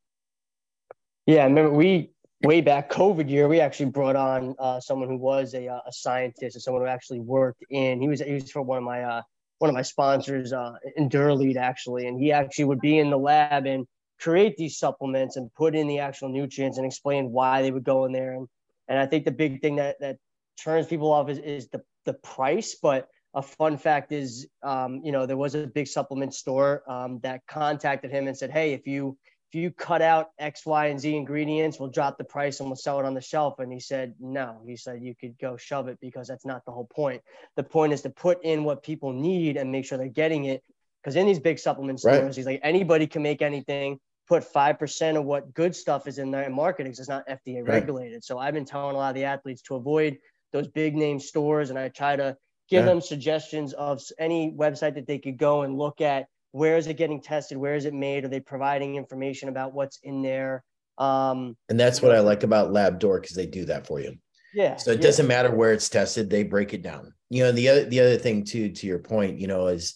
Yeah, 1.26 1.42
I 1.42 1.44
remember 1.44 1.70
we 1.70 2.10
way 2.42 2.60
back 2.60 2.90
COVID 2.90 3.30
year, 3.30 3.46
we 3.46 3.60
actually 3.60 3.90
brought 3.90 4.16
on 4.16 4.54
uh, 4.58 4.80
someone 4.80 5.08
who 5.08 5.16
was 5.16 5.54
a, 5.54 5.68
uh, 5.68 5.80
a 5.86 5.92
scientist 5.92 6.56
and 6.56 6.62
someone 6.62 6.82
who 6.82 6.88
actually 6.88 7.20
worked 7.20 7.64
in. 7.70 8.00
He 8.00 8.08
was 8.08 8.20
he 8.20 8.34
was 8.34 8.50
for 8.50 8.62
one 8.62 8.78
of 8.78 8.84
my 8.84 9.02
uh, 9.04 9.22
one 9.60 9.68
of 9.68 9.74
my 9.74 9.82
sponsors, 9.82 10.52
uh, 10.54 10.72
Enduralead 10.98 11.56
actually, 11.56 12.06
and 12.06 12.18
he 12.18 12.32
actually 12.32 12.64
would 12.64 12.80
be 12.80 12.98
in 12.98 13.10
the 13.10 13.18
lab 13.18 13.66
and 13.66 13.86
create 14.18 14.56
these 14.56 14.78
supplements 14.78 15.36
and 15.36 15.52
put 15.54 15.74
in 15.74 15.86
the 15.86 15.98
actual 15.98 16.30
nutrients 16.30 16.78
and 16.78 16.86
explain 16.86 17.30
why 17.30 17.60
they 17.60 17.70
would 17.70 17.84
go 17.84 18.06
in 18.06 18.12
there. 18.12 18.32
And 18.32 18.48
and 18.88 18.98
I 18.98 19.06
think 19.06 19.26
the 19.26 19.30
big 19.30 19.60
thing 19.60 19.76
that 19.76 20.00
that 20.00 20.16
turns 20.58 20.86
people 20.86 21.12
off 21.12 21.28
is, 21.28 21.38
is 21.38 21.68
the 21.68 21.82
the 22.06 22.14
price, 22.14 22.76
but 22.82 23.08
a 23.34 23.42
fun 23.42 23.76
fact 23.76 24.12
is, 24.12 24.48
um, 24.62 25.02
you 25.04 25.12
know, 25.12 25.26
there 25.26 25.36
was 25.36 25.54
a 25.54 25.66
big 25.66 25.86
supplement 25.86 26.34
store 26.34 26.82
um, 26.90 27.20
that 27.22 27.42
contacted 27.46 28.10
him 28.10 28.28
and 28.28 28.36
said, 28.36 28.50
"Hey, 28.50 28.72
if 28.72 28.86
you 28.86 29.18
if 29.50 29.56
you 29.58 29.72
cut 29.72 30.00
out 30.00 30.28
X, 30.38 30.64
Y, 30.64 30.86
and 30.86 31.00
Z 31.00 31.16
ingredients, 31.16 31.80
we'll 31.80 31.90
drop 31.90 32.18
the 32.18 32.24
price 32.24 32.60
and 32.60 32.68
we'll 32.68 32.76
sell 32.76 33.00
it 33.00 33.04
on 33.04 33.14
the 33.14 33.20
shelf." 33.20 33.58
And 33.58 33.72
he 33.72 33.80
said, 33.80 34.14
"No." 34.20 34.60
He 34.64 34.76
said, 34.76 35.02
"You 35.02 35.14
could 35.14 35.36
go 35.38 35.56
shove 35.56 35.88
it 35.88 35.98
because 36.00 36.28
that's 36.28 36.46
not 36.46 36.64
the 36.64 36.70
whole 36.70 36.86
point. 36.86 37.22
The 37.56 37.64
point 37.64 37.92
is 37.92 38.02
to 38.02 38.10
put 38.10 38.44
in 38.44 38.62
what 38.62 38.84
people 38.84 39.12
need 39.12 39.56
and 39.56 39.72
make 39.72 39.84
sure 39.84 39.98
they're 39.98 40.06
getting 40.06 40.44
it. 40.44 40.62
Because 41.02 41.16
in 41.16 41.26
these 41.26 41.40
big 41.40 41.58
supplement 41.58 41.98
stores, 41.98 42.20
right. 42.20 42.34
he's 42.36 42.46
like, 42.46 42.60
anybody 42.62 43.06
can 43.06 43.22
make 43.22 43.42
anything." 43.42 43.98
Put 44.28 44.44
five 44.44 44.78
percent 44.78 45.16
of 45.16 45.24
what 45.24 45.52
good 45.54 45.74
stuff 45.74 46.06
is 46.06 46.18
in 46.18 46.30
there 46.30 46.44
and 46.44 46.54
marketing 46.54 46.92
because 46.92 47.00
it's 47.00 47.08
not 47.08 47.26
FDA 47.26 47.56
right. 47.56 47.66
regulated. 47.66 48.22
So 48.22 48.38
I've 48.38 48.54
been 48.54 48.64
telling 48.64 48.94
a 48.94 48.98
lot 48.98 49.08
of 49.08 49.16
the 49.16 49.24
athletes 49.24 49.62
to 49.62 49.74
avoid 49.74 50.18
those 50.52 50.68
big 50.68 50.94
name 50.94 51.18
stores, 51.18 51.70
and 51.70 51.78
I 51.78 51.88
try 51.88 52.14
to 52.14 52.36
give 52.68 52.84
yeah. 52.84 52.86
them 52.86 53.00
suggestions 53.00 53.72
of 53.72 54.00
any 54.20 54.52
website 54.52 54.94
that 54.94 55.08
they 55.08 55.18
could 55.18 55.36
go 55.36 55.62
and 55.62 55.76
look 55.76 56.00
at 56.00 56.26
where 56.52 56.76
is 56.76 56.86
it 56.86 56.96
getting 56.96 57.20
tested? 57.20 57.58
Where 57.58 57.74
is 57.74 57.84
it 57.84 57.94
made? 57.94 58.24
Are 58.24 58.28
they 58.28 58.40
providing 58.40 58.96
information 58.96 59.48
about 59.48 59.72
what's 59.72 59.98
in 60.02 60.22
there? 60.22 60.64
Um, 60.98 61.56
and 61.68 61.80
that's 61.80 62.02
what 62.02 62.14
i 62.14 62.20
like 62.20 62.42
about 62.42 62.72
LabDoor 62.72 63.22
because 63.22 63.36
they 63.36 63.46
do 63.46 63.64
that 63.66 63.86
for 63.86 64.00
you. 64.00 64.16
Yeah 64.52 64.76
so 64.76 64.90
it 64.90 64.96
yeah. 64.96 65.02
doesn't 65.02 65.28
matter 65.28 65.54
where 65.54 65.72
it's 65.72 65.88
tested 65.88 66.28
they 66.28 66.42
break 66.42 66.74
it 66.74 66.82
down. 66.82 67.14
You 67.30 67.44
know 67.44 67.52
the 67.52 67.68
other 67.68 67.84
the 67.84 68.00
other 68.00 68.16
thing 68.16 68.44
too 68.44 68.70
to 68.70 68.86
your 68.86 68.98
point 68.98 69.38
you 69.38 69.46
know 69.46 69.68
is 69.68 69.94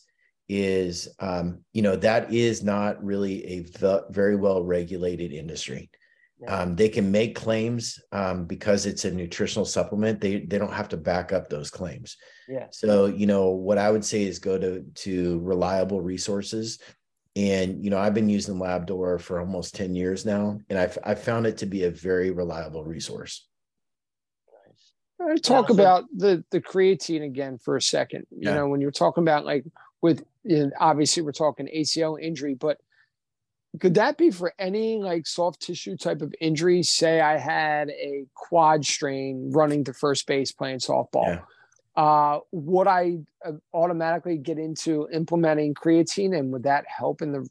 is 0.49 1.09
um, 1.19 1.61
you 1.73 1.83
know 1.83 1.97
that 1.97 2.33
is 2.33 2.63
not 2.63 3.03
really 3.03 3.45
a 3.47 3.67
very 4.11 4.37
well 4.37 4.63
regulated 4.63 5.33
industry 5.33 5.91
um, 6.49 6.77
they 6.77 6.89
can 6.89 7.11
make 7.11 7.35
claims 7.35 8.01
um, 8.13 8.45
because 8.47 8.87
it's 8.87 9.05
a 9.05 9.11
nutritional 9.11 9.65
supplement. 9.65 10.21
They 10.21 10.41
they 10.41 10.59
don't 10.59 10.73
have 10.73 10.89
to 10.91 10.97
back 10.97 11.33
up 11.33 11.49
those 11.49 11.71
claims. 11.71 12.17
Yeah. 12.49 12.67
So 12.71 13.07
you 13.07 13.27
know 13.27 13.51
what 13.51 13.79
I 13.79 13.91
would 13.91 14.05
say 14.05 14.25
is 14.25 14.39
go 14.39 14.59
to 14.59 14.83
to 14.83 15.41
reliable 15.41 16.01
resources, 16.01 16.79
and 17.37 17.83
you 17.83 17.91
know 17.91 17.99
I've 17.99 18.15
been 18.15 18.29
using 18.29 18.57
LabDoor 18.57 19.21
for 19.21 19.41
almost 19.41 19.75
ten 19.75 19.95
years 19.95 20.25
now, 20.25 20.59
and 20.69 20.79
I've 20.79 20.99
I 21.05 21.15
found 21.15 21.47
it 21.47 21.59
to 21.59 21.67
be 21.67 21.85
a 21.85 21.91
very 21.91 22.31
reliable 22.31 22.85
resource. 22.85 23.47
Nice. 25.21 25.41
talk 25.41 25.69
yeah, 25.69 25.77
so- 25.77 25.83
about 25.83 26.05
the 26.15 26.45
the 26.51 26.61
creatine 26.61 27.25
again 27.25 27.59
for 27.59 27.77
a 27.77 27.83
second. 27.83 28.27
You 28.31 28.49
yeah. 28.49 28.55
know 28.55 28.69
when 28.69 28.81
you're 28.81 28.91
talking 28.91 29.23
about 29.23 29.45
like 29.45 29.65
with 30.03 30.25
you 30.43 30.65
know, 30.65 30.71
obviously 30.79 31.23
we're 31.23 31.33
talking 31.33 31.69
ACL 31.75 32.21
injury, 32.21 32.55
but 32.55 32.79
could 33.81 33.95
that 33.95 34.17
be 34.17 34.31
for 34.31 34.55
any 34.59 34.99
like 34.99 35.27
soft 35.27 35.61
tissue 35.61 35.97
type 35.97 36.23
of 36.23 36.33
injury? 36.41 36.83
Say 36.83 37.21
I 37.21 37.39
had 37.39 37.91
a 37.91 38.27
quad 38.35 38.85
strain 38.85 39.51
running 39.53 39.85
to 39.85 39.93
first 39.93 40.27
base 40.27 40.53
playing 40.53 40.79
softball. 40.79 41.27
Yeah. 41.27 41.41
Uh, 41.97 42.41
would 42.53 42.87
I 42.87 43.19
uh, 43.45 43.53
automatically 43.73 44.37
get 44.37 44.59
into 44.59 45.09
implementing 45.13 45.75
creatine, 45.75 46.37
and 46.37 46.53
would 46.53 46.65
that 46.65 46.85
help 46.89 47.23
in 47.23 47.33
the 47.33 47.49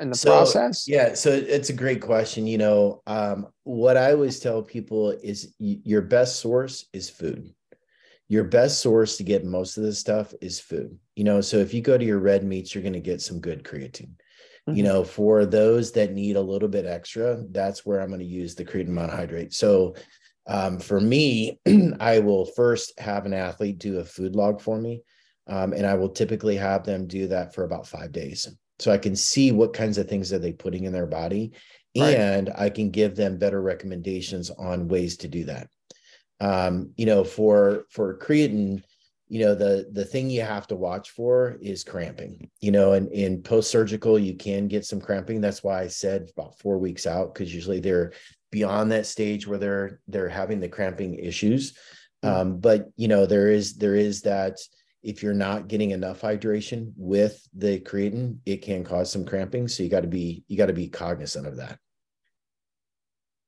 in 0.00 0.10
the 0.10 0.16
so, 0.16 0.30
process? 0.30 0.88
Yeah, 0.88 1.14
so 1.14 1.30
it's 1.30 1.70
a 1.70 1.72
great 1.72 2.00
question. 2.00 2.46
You 2.46 2.58
know, 2.58 3.02
um, 3.06 3.48
what 3.62 3.96
I 3.96 4.12
always 4.12 4.40
tell 4.40 4.62
people 4.62 5.10
is 5.10 5.54
y- 5.58 5.80
your 5.84 6.02
best 6.02 6.40
source 6.40 6.86
is 6.92 7.08
food. 7.08 7.52
Your 8.28 8.42
best 8.42 8.80
source 8.80 9.16
to 9.18 9.22
get 9.22 9.44
most 9.44 9.76
of 9.76 9.84
this 9.84 10.00
stuff 10.00 10.34
is 10.40 10.58
food. 10.58 10.98
You 11.14 11.22
know, 11.22 11.40
so 11.40 11.58
if 11.58 11.72
you 11.72 11.80
go 11.80 11.96
to 11.96 12.04
your 12.04 12.18
red 12.18 12.42
meats, 12.42 12.74
you're 12.74 12.82
going 12.82 12.92
to 12.92 13.00
get 13.00 13.20
some 13.20 13.40
good 13.40 13.62
creatine 13.62 14.14
you 14.66 14.72
mm-hmm. 14.72 14.82
know 14.84 15.04
for 15.04 15.46
those 15.46 15.92
that 15.92 16.12
need 16.12 16.36
a 16.36 16.40
little 16.40 16.68
bit 16.68 16.86
extra 16.86 17.42
that's 17.50 17.86
where 17.86 18.00
i'm 18.00 18.08
going 18.08 18.20
to 18.20 18.26
use 18.26 18.54
the 18.54 18.64
creatine 18.64 18.88
monohydrate 18.88 19.52
so 19.52 19.94
um, 20.48 20.78
for 20.78 21.00
me 21.00 21.58
i 22.00 22.18
will 22.18 22.44
first 22.44 22.98
have 22.98 23.26
an 23.26 23.32
athlete 23.32 23.78
do 23.78 23.98
a 23.98 24.04
food 24.04 24.34
log 24.34 24.60
for 24.60 24.78
me 24.78 25.02
um, 25.48 25.72
and 25.72 25.86
i 25.86 25.94
will 25.94 26.08
typically 26.08 26.56
have 26.56 26.84
them 26.84 27.06
do 27.06 27.28
that 27.28 27.54
for 27.54 27.64
about 27.64 27.86
five 27.86 28.12
days 28.12 28.48
so 28.78 28.90
i 28.90 28.98
can 28.98 29.14
see 29.14 29.52
what 29.52 29.72
kinds 29.72 29.98
of 29.98 30.08
things 30.08 30.32
are 30.32 30.38
they 30.38 30.52
putting 30.52 30.84
in 30.84 30.92
their 30.92 31.06
body 31.06 31.52
right. 31.96 32.16
and 32.16 32.50
i 32.56 32.68
can 32.68 32.90
give 32.90 33.14
them 33.14 33.38
better 33.38 33.62
recommendations 33.62 34.50
on 34.50 34.88
ways 34.88 35.16
to 35.16 35.28
do 35.28 35.44
that 35.44 35.68
um, 36.40 36.92
you 36.96 37.06
know 37.06 37.24
for 37.24 37.84
for 37.90 38.18
creatine 38.18 38.82
you 39.28 39.40
know 39.40 39.54
the 39.54 39.88
the 39.92 40.04
thing 40.04 40.30
you 40.30 40.42
have 40.42 40.66
to 40.68 40.76
watch 40.76 41.10
for 41.10 41.58
is 41.60 41.82
cramping 41.82 42.48
you 42.60 42.70
know 42.70 42.92
and 42.92 43.10
in 43.10 43.42
post 43.42 43.70
surgical 43.70 44.18
you 44.18 44.36
can 44.36 44.68
get 44.68 44.84
some 44.84 45.00
cramping. 45.00 45.40
That's 45.40 45.64
why 45.64 45.82
i 45.82 45.88
said 45.88 46.30
about 46.36 46.58
four 46.58 46.78
weeks 46.78 47.06
out 47.06 47.34
because 47.34 47.54
usually 47.54 47.80
they're 47.80 48.12
beyond 48.52 48.92
that 48.92 49.06
stage 49.06 49.46
where 49.46 49.58
they're 49.58 50.00
they're 50.08 50.28
having 50.28 50.60
the 50.60 50.68
cramping 50.68 51.14
issues. 51.14 51.76
Mm-hmm. 52.24 52.34
um, 52.34 52.58
but 52.60 52.86
you 52.96 53.08
know 53.08 53.26
there 53.26 53.48
is 53.48 53.76
there 53.76 53.96
is 53.96 54.22
that 54.22 54.58
if 55.02 55.22
you're 55.22 55.34
not 55.34 55.68
getting 55.68 55.90
enough 55.90 56.20
hydration 56.20 56.92
with 56.96 57.46
the 57.54 57.80
creatine 57.80 58.38
it 58.46 58.62
can 58.62 58.84
cause 58.84 59.10
some 59.10 59.24
cramping. 59.24 59.68
So 59.68 59.82
you 59.82 59.88
got 59.88 60.00
to 60.00 60.08
be 60.08 60.44
you 60.48 60.56
got 60.56 60.66
to 60.66 60.72
be 60.72 60.88
cognizant 60.88 61.46
of 61.46 61.56
that 61.56 61.78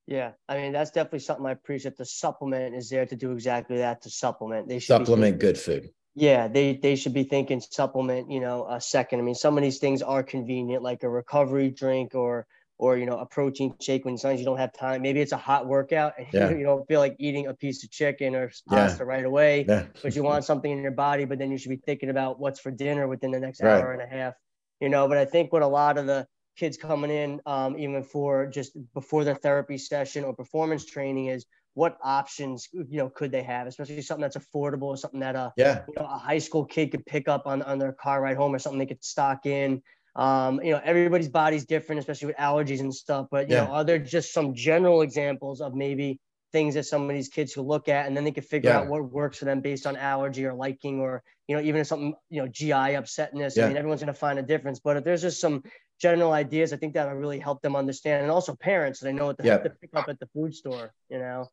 yeah, 0.09 0.33
I 0.49 0.57
mean 0.57 0.73
that's 0.73 0.91
definitely 0.91 1.19
something 1.19 1.45
I 1.45 1.51
appreciate. 1.51 1.99
The 1.99 2.07
supplement 2.07 2.75
is 2.75 2.89
there 2.89 3.05
to 3.05 3.15
do 3.15 3.33
exactly 3.33 3.77
that 3.77 4.01
to 4.03 4.11
supplement. 4.11 4.67
They 4.67 4.79
should 4.79 4.87
supplement 4.87 5.35
thinking, 5.35 5.39
good 5.39 5.59
food. 5.59 5.91
Yeah, 6.15 6.49
they 6.49 6.77
they 6.77 6.97
should 6.97 7.13
be 7.13 7.25
thinking 7.25 7.61
supplement. 7.61 8.31
You 8.31 8.41
know, 8.41 8.67
a 8.71 8.81
second. 8.81 9.21
I 9.21 9.23
mean, 9.23 9.35
some 9.35 9.59
of 9.59 9.63
these 9.63 9.79
things 9.79 10.01
are 10.01 10.23
convenient, 10.23 10.83
like 10.83 11.03
a 11.03 11.11
recovery 11.11 11.71
drink 11.71 12.15
or 12.15 12.47
or 12.79 12.97
you 12.97 13.05
know 13.05 13.19
a 13.19 13.27
protein 13.27 13.75
shake 13.83 14.07
when 14.07 14.17
sometimes 14.17 14.41
you 14.41 14.47
don't 14.47 14.57
have 14.57 14.73
time. 14.73 15.03
Maybe 15.03 15.21
it's 15.21 15.33
a 15.33 15.37
hot 15.37 15.67
workout 15.67 16.15
and 16.17 16.27
yeah. 16.33 16.49
you 16.57 16.63
don't 16.63 16.89
feel 16.89 17.01
like 17.01 17.15
eating 17.19 17.49
a 17.49 17.53
piece 17.53 17.85
of 17.85 17.91
chicken 17.91 18.35
or 18.35 18.51
pasta 18.67 19.05
yeah. 19.05 19.07
right 19.07 19.27
away, 19.27 19.67
yeah. 19.69 19.85
but 20.03 20.17
you 20.17 20.23
want 20.23 20.43
something 20.43 20.71
in 20.71 20.79
your 20.79 20.93
body. 20.93 21.27
But 21.27 21.39
then 21.39 21.51
you 21.51 21.59
should 21.59 21.69
be 21.69 21.83
thinking 21.85 22.09
about 22.09 22.41
what's 22.41 22.61
for 22.61 22.71
dinner 22.71 23.07
within 23.09 23.31
the 23.31 23.41
next 23.41 23.63
right. 23.63 23.79
hour 23.79 23.93
and 23.93 24.01
a 24.01 24.07
half. 24.07 24.33
You 24.81 24.89
know, 24.89 25.07
but 25.07 25.19
I 25.19 25.27
think 25.27 25.53
what 25.53 25.61
a 25.61 25.67
lot 25.67 25.99
of 25.99 26.07
the 26.07 26.27
kids 26.59 26.77
coming 26.77 27.11
in, 27.11 27.41
um, 27.47 27.79
even 27.79 28.03
for 28.03 28.47
just 28.47 28.77
before 28.95 29.25
their 29.25 29.35
therapy 29.35 29.79
session 29.79 30.25
or 30.25 30.35
performance 30.35 30.85
training, 30.85 31.27
is 31.27 31.47
what 31.75 31.97
options 32.03 32.69
you 32.73 32.99
know 32.99 33.09
could 33.09 33.31
they 33.31 33.43
have, 33.43 33.67
especially 33.67 34.03
something 34.03 34.23
that's 34.23 34.37
affordable, 34.37 34.85
or 34.85 34.97
something 34.97 35.21
that 35.21 35.37
a 35.37 35.53
yeah 35.57 35.83
you 35.89 35.95
know 35.97 36.07
a 36.07 36.19
high 36.19 36.39
school 36.39 36.65
kid 36.65 36.91
could 36.91 37.07
pick 37.07 37.29
up 37.29 37.47
on 37.47 37.63
on 37.63 37.79
their 37.79 37.93
car 37.93 38.21
ride 38.21 38.37
home, 38.37 38.55
or 38.55 38.59
something 38.59 38.79
they 38.79 38.87
could 38.87 39.05
stock 39.05 39.47
in. 39.47 39.83
Um, 40.17 40.61
you 40.65 40.73
know, 40.73 40.81
everybody's 40.83 41.29
body's 41.29 41.65
different, 41.65 42.01
especially 42.01 42.27
with 42.27 42.37
allergies 42.37 42.81
and 42.81 42.93
stuff. 42.93 43.29
But 43.31 43.49
you 43.49 43.55
yeah. 43.55 43.65
know, 43.65 43.71
are 43.71 43.85
there 43.85 43.99
just 43.99 44.33
some 44.33 44.55
general 44.55 45.03
examples 45.03 45.61
of 45.61 45.75
maybe 45.75 46.19
things 46.53 46.75
that 46.75 46.87
some 46.87 47.09
of 47.09 47.15
these 47.15 47.29
kids 47.29 47.55
could 47.55 47.67
look 47.67 47.89
at 47.89 48.07
and 48.07 48.17
then 48.17 48.25
they 48.25 48.33
could 48.33 48.45
figure 48.45 48.71
yeah. 48.71 48.79
out 48.79 48.89
what 48.89 49.05
works 49.13 49.39
for 49.39 49.45
them 49.45 49.61
based 49.61 49.87
on 49.87 49.97
allergy 49.97 50.47
or 50.47 50.55
liking 50.55 50.99
or 50.99 51.23
you 51.47 51.55
know 51.55 51.63
even 51.63 51.81
if 51.81 51.87
something 51.87 52.15
you 52.31 52.41
know 52.41 52.49
gi 52.49 52.71
upsetness 52.71 53.57
yeah. 53.57 53.67
i 53.67 53.69
mean 53.69 53.77
everyone's 53.77 54.01
going 54.01 54.13
to 54.13 54.19
find 54.19 54.39
a 54.39 54.43
difference 54.43 54.81
but 54.81 54.97
if 54.97 55.05
there's 55.05 55.21
just 55.21 55.41
some 55.41 55.63
general 56.01 56.33
ideas. 56.33 56.73
I 56.73 56.77
think 56.77 56.95
that'll 56.95 57.15
really 57.15 57.39
help 57.39 57.63
them 57.63 57.77
understand, 57.77 58.23
and 58.23 58.31
also 58.31 58.55
parents. 58.55 59.01
They 59.01 59.13
know 59.13 59.27
what 59.27 59.39
to, 59.39 59.45
Yep. 59.45 59.65
to 59.65 59.71
pick 59.71 59.91
up 59.95 60.09
at 60.09 60.19
the 60.21 60.27
food 60.35 60.55
store. 60.55 60.93
You 61.09 61.19
know. 61.19 61.49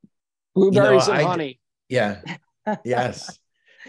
Blueberries 0.53 1.07
and 1.07 1.17
I- 1.17 1.23
honey. 1.23 1.59
Yeah. 1.89 2.21
yes. 2.85 3.37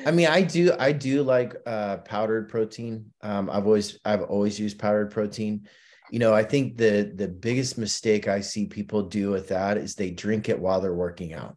I 0.04 0.10
mean, 0.10 0.26
I 0.26 0.42
do. 0.42 0.74
I 0.78 0.92
do 0.92 1.22
like 1.22 1.54
uh, 1.64 1.98
powdered 1.98 2.48
protein. 2.50 3.12
Um, 3.22 3.48
I've 3.48 3.66
always, 3.66 3.98
I've 4.04 4.22
always 4.22 4.60
used 4.60 4.78
powdered 4.78 5.10
protein. 5.10 5.66
You 6.10 6.18
know, 6.18 6.34
I 6.34 6.44
think 6.44 6.76
the 6.76 7.10
the 7.14 7.28
biggest 7.28 7.78
mistake 7.78 8.28
I 8.28 8.40
see 8.40 8.66
people 8.66 9.02
do 9.02 9.30
with 9.30 9.48
that 9.48 9.78
is 9.78 9.94
they 9.94 10.10
drink 10.10 10.48
it 10.48 10.58
while 10.58 10.80
they're 10.80 10.92
working 10.94 11.32
out. 11.32 11.56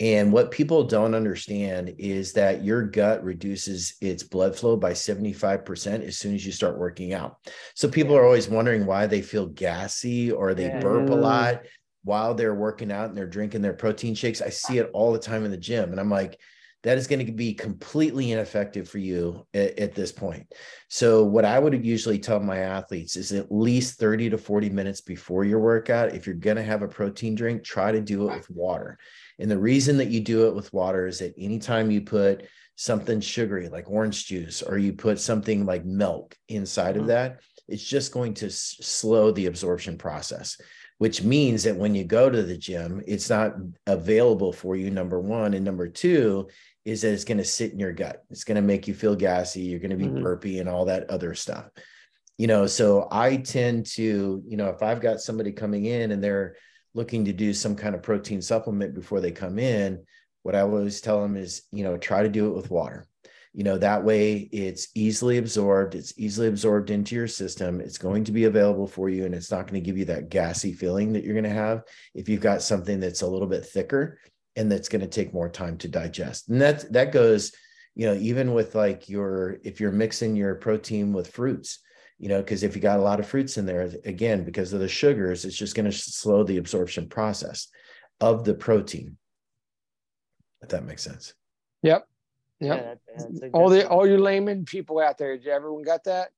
And 0.00 0.32
what 0.32 0.52
people 0.52 0.84
don't 0.84 1.14
understand 1.14 1.94
is 1.98 2.32
that 2.34 2.62
your 2.62 2.82
gut 2.82 3.24
reduces 3.24 3.96
its 4.00 4.22
blood 4.22 4.54
flow 4.56 4.76
by 4.76 4.92
75% 4.92 6.04
as 6.04 6.16
soon 6.16 6.34
as 6.36 6.46
you 6.46 6.52
start 6.52 6.78
working 6.78 7.12
out. 7.12 7.38
So 7.74 7.88
people 7.88 8.16
are 8.16 8.24
always 8.24 8.48
wondering 8.48 8.86
why 8.86 9.06
they 9.06 9.22
feel 9.22 9.46
gassy 9.46 10.30
or 10.30 10.54
they 10.54 10.68
Yeah. 10.68 10.80
burp 10.80 11.10
a 11.10 11.14
lot 11.14 11.62
while 12.04 12.34
they're 12.34 12.54
working 12.54 12.92
out 12.92 13.08
and 13.08 13.18
they're 13.18 13.26
drinking 13.26 13.62
their 13.62 13.74
protein 13.74 14.14
shakes. 14.14 14.40
I 14.40 14.50
see 14.50 14.78
it 14.78 14.88
all 14.92 15.12
the 15.12 15.18
time 15.18 15.44
in 15.44 15.50
the 15.50 15.56
gym. 15.56 15.90
And 15.90 15.98
I'm 16.00 16.10
like, 16.10 16.38
that 16.84 16.96
is 16.96 17.08
going 17.08 17.26
to 17.26 17.32
be 17.32 17.54
completely 17.54 18.30
ineffective 18.30 18.88
for 18.88 18.98
you 18.98 19.44
at, 19.52 19.76
at 19.80 19.94
this 19.96 20.12
point. 20.12 20.46
So, 20.88 21.24
what 21.24 21.44
I 21.44 21.58
would 21.58 21.84
usually 21.84 22.20
tell 22.20 22.38
my 22.38 22.58
athletes 22.58 23.16
is 23.16 23.32
at 23.32 23.50
least 23.50 23.98
30 23.98 24.30
to 24.30 24.38
40 24.38 24.70
minutes 24.70 25.00
before 25.00 25.44
your 25.44 25.58
workout, 25.58 26.14
if 26.14 26.24
you're 26.24 26.36
going 26.36 26.56
to 26.56 26.62
have 26.62 26.82
a 26.82 26.88
protein 26.88 27.34
drink, 27.34 27.64
try 27.64 27.90
to 27.90 28.00
do 28.00 28.28
it 28.30 28.36
with 28.36 28.48
water. 28.48 28.96
And 29.38 29.50
the 29.50 29.58
reason 29.58 29.98
that 29.98 30.08
you 30.08 30.20
do 30.20 30.48
it 30.48 30.54
with 30.54 30.72
water 30.72 31.06
is 31.06 31.18
that 31.20 31.34
anytime 31.38 31.90
you 31.90 32.00
put 32.00 32.46
something 32.76 33.20
sugary 33.20 33.68
like 33.68 33.90
orange 33.90 34.26
juice 34.26 34.62
or 34.62 34.78
you 34.78 34.92
put 34.92 35.18
something 35.18 35.66
like 35.66 35.84
milk 35.84 36.36
inside 36.48 36.94
Mhm. 36.96 37.00
of 37.00 37.06
that, 37.08 37.40
it's 37.66 37.82
just 37.82 38.12
going 38.12 38.34
to 38.34 38.46
s- 38.46 38.76
slow 38.80 39.30
the 39.30 39.46
absorption 39.46 39.96
process 39.98 40.56
which 40.98 41.22
means 41.22 41.62
that 41.62 41.76
when 41.76 41.94
you 41.94 42.02
go 42.02 42.28
to 42.28 42.42
the 42.42 42.56
gym, 42.56 43.00
it's 43.06 43.30
not 43.30 43.54
available 43.86 44.52
for 44.52 44.74
you, 44.74 44.90
number 44.90 45.20
one. 45.20 45.54
And 45.54 45.64
number 45.64 45.86
two 45.86 46.48
is 46.84 47.02
that 47.02 47.12
it's 47.12 47.22
going 47.22 47.38
to 47.38 47.44
sit 47.44 47.70
in 47.72 47.78
your 47.78 47.92
gut. 47.92 48.24
It's 48.30 48.42
going 48.42 48.56
to 48.56 48.62
make 48.62 48.88
you 48.88 48.94
feel 48.94 49.14
gassy. 49.14 49.60
You're 49.62 49.78
going 49.78 49.92
to 49.92 49.96
be 49.96 50.08
Mhm. 50.08 50.24
burpy 50.24 50.58
and 50.58 50.68
all 50.68 50.86
that 50.86 51.08
other 51.08 51.36
stuff. 51.36 51.70
You 52.36 52.48
know, 52.48 52.66
so 52.66 53.06
I 53.12 53.36
tend 53.36 53.86
to, 53.94 54.42
you 54.44 54.56
know, 54.56 54.70
if 54.70 54.82
I've 54.82 55.00
got 55.00 55.20
somebody 55.20 55.52
coming 55.52 55.84
in 55.84 56.10
and 56.10 56.20
they're 56.20 56.56
looking 56.98 57.24
to 57.24 57.32
do 57.32 57.54
some 57.54 57.74
kind 57.74 57.94
of 57.94 58.02
protein 58.02 58.42
supplement 58.42 58.94
before 58.94 59.20
they 59.20 59.30
come 59.30 59.58
in, 59.58 60.04
what 60.42 60.54
I 60.54 60.60
always 60.60 61.00
tell 61.00 61.22
them 61.22 61.36
is, 61.36 61.62
you 61.72 61.84
know, 61.84 61.96
try 61.96 62.22
to 62.22 62.28
do 62.28 62.48
it 62.48 62.56
with 62.56 62.70
water. 62.70 63.06
You 63.54 63.64
know 63.64 63.78
that 63.78 64.04
way 64.04 64.34
it's 64.52 64.88
easily 64.94 65.38
absorbed 65.38 65.94
it's 65.94 66.12
easily 66.16 66.46
absorbed 66.46 66.90
into 66.90 67.16
your 67.16 67.26
system 67.26 67.80
it's 67.80 67.98
going 67.98 68.22
to 68.24 68.30
be 68.30 68.44
available 68.44 68.86
for 68.86 69.08
you 69.08 69.24
and 69.24 69.34
it's 69.34 69.50
not 69.50 69.66
going 69.66 69.82
to 69.82 69.84
give 69.84 69.96
you 69.98 70.04
that 70.04 70.28
gassy 70.28 70.72
feeling 70.72 71.14
that 71.14 71.24
you're 71.24 71.34
going 71.34 71.42
to 71.42 71.50
have 71.50 71.82
if 72.14 72.28
you've 72.28 72.42
got 72.42 72.62
something 72.62 73.00
that's 73.00 73.22
a 73.22 73.26
little 73.26 73.48
bit 73.48 73.64
thicker 73.64 74.20
and 74.54 74.70
that's 74.70 74.88
going 74.88 75.00
to 75.00 75.08
take 75.08 75.32
more 75.32 75.48
time 75.48 75.76
to 75.78 75.88
digest. 75.88 76.50
And 76.50 76.60
that 76.60 76.92
that 76.92 77.10
goes 77.10 77.52
you 77.96 78.06
know 78.06 78.14
even 78.14 78.52
with 78.52 78.74
like 78.74 79.08
your 79.08 79.58
if 79.64 79.80
you're 79.80 79.90
mixing 79.90 80.36
your 80.36 80.54
protein 80.54 81.12
with 81.12 81.32
fruits 81.32 81.80
you 82.18 82.28
know 82.28 82.38
because 82.40 82.62
if 82.62 82.74
you 82.74 82.82
got 82.82 82.98
a 82.98 83.02
lot 83.02 83.20
of 83.20 83.26
fruits 83.26 83.56
in 83.58 83.64
there 83.66 83.90
again 84.04 84.44
because 84.44 84.72
of 84.72 84.80
the 84.80 84.88
sugars 84.88 85.44
it's 85.44 85.56
just 85.56 85.74
going 85.74 85.84
to 85.90 85.96
slow 85.96 86.42
the 86.44 86.56
absorption 86.58 87.08
process 87.08 87.68
of 88.20 88.44
the 88.44 88.54
protein 88.54 89.16
if 90.62 90.68
that 90.68 90.84
makes 90.84 91.02
sense 91.02 91.34
Yep. 91.82 92.06
Yeah, 92.60 92.74
Yep. 92.74 92.98
that- 93.40 93.50
all 93.52 93.68
the 93.70 93.88
all 93.88 94.04
you 94.06 94.18
layman 94.18 94.64
people 94.64 94.98
out 94.98 95.16
there, 95.16 95.36
did 95.36 95.46
everyone 95.46 95.82
got 95.84 96.02
that? 96.04 96.30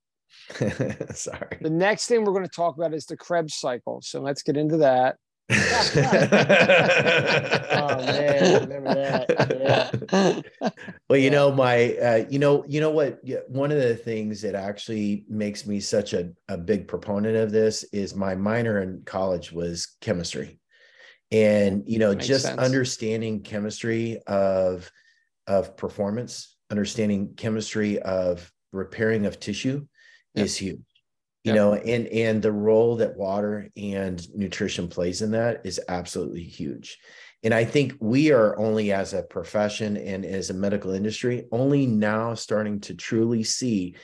sorry 1.16 1.56
The 1.62 1.70
next 1.70 2.06
thing 2.06 2.24
we're 2.24 2.32
going 2.34 2.44
to 2.44 2.50
talk 2.50 2.76
about 2.76 2.92
is 2.92 3.06
the 3.06 3.16
Krebs 3.16 3.54
cycle. 3.56 4.02
So 4.02 4.20
let's 4.20 4.42
get 4.42 4.56
into 4.58 4.76
that. 4.78 5.16
Oh 7.72 8.02
man, 8.06 8.62
remember 8.62 8.94
that? 8.94 9.26
Yeah. 9.60 9.90
well 11.08 11.18
you 11.18 11.24
Yeah. 11.26 11.30
know 11.30 11.52
my 11.52 11.94
uh, 11.96 12.24
you 12.28 12.38
know 12.38 12.64
you 12.68 12.80
know 12.80 12.90
what 12.90 13.20
one 13.48 13.72
of 13.72 13.78
the 13.78 13.96
things 13.96 14.42
that 14.42 14.54
actually 14.54 15.24
makes 15.28 15.66
me 15.66 15.80
such 15.80 16.12
a, 16.12 16.30
a 16.48 16.56
big 16.56 16.86
proponent 16.88 17.36
of 17.36 17.50
this 17.52 17.84
is 17.92 18.14
my 18.14 18.34
minor 18.34 18.80
in 18.82 19.02
college 19.04 19.50
was 19.52 19.96
chemistry 20.00 20.58
and 21.32 21.82
you 21.86 21.98
know 21.98 22.12
Makes 22.14 22.26
just 22.26 22.44
sense. 22.46 22.60
understanding 22.60 23.42
chemistry 23.42 24.20
of 24.26 24.90
of 25.46 25.76
performance 25.76 26.56
understanding 26.70 27.34
chemistry 27.36 27.98
of 28.00 28.50
repairing 28.72 29.26
of 29.26 29.40
tissue 29.40 29.86
Yep. 30.34 30.44
is 30.44 30.56
huge 30.56 30.78
You 31.44 31.54
know 31.54 31.72
and 31.72 32.06
and 32.08 32.42
the 32.42 32.52
role 32.52 32.96
that 32.96 33.16
water 33.16 33.70
and 33.76 34.22
nutrition 34.34 34.88
plays 34.88 35.22
in 35.22 35.30
that 35.30 35.62
is 35.64 35.80
absolutely 35.88 36.42
huge. 36.42 36.98
And 37.42 37.54
i 37.54 37.64
think 37.64 37.94
we 38.00 38.32
are 38.32 38.58
only 38.58 38.92
as 38.92 39.14
a 39.14 39.22
profession 39.22 39.96
and 39.96 40.26
as 40.26 40.50
a 40.50 40.54
medical 40.54 40.92
industry 40.92 41.46
only 41.50 41.86
now 41.86 42.34
starting 42.34 42.80
to 42.80 42.94
truly 42.94 43.42
see 43.42 43.94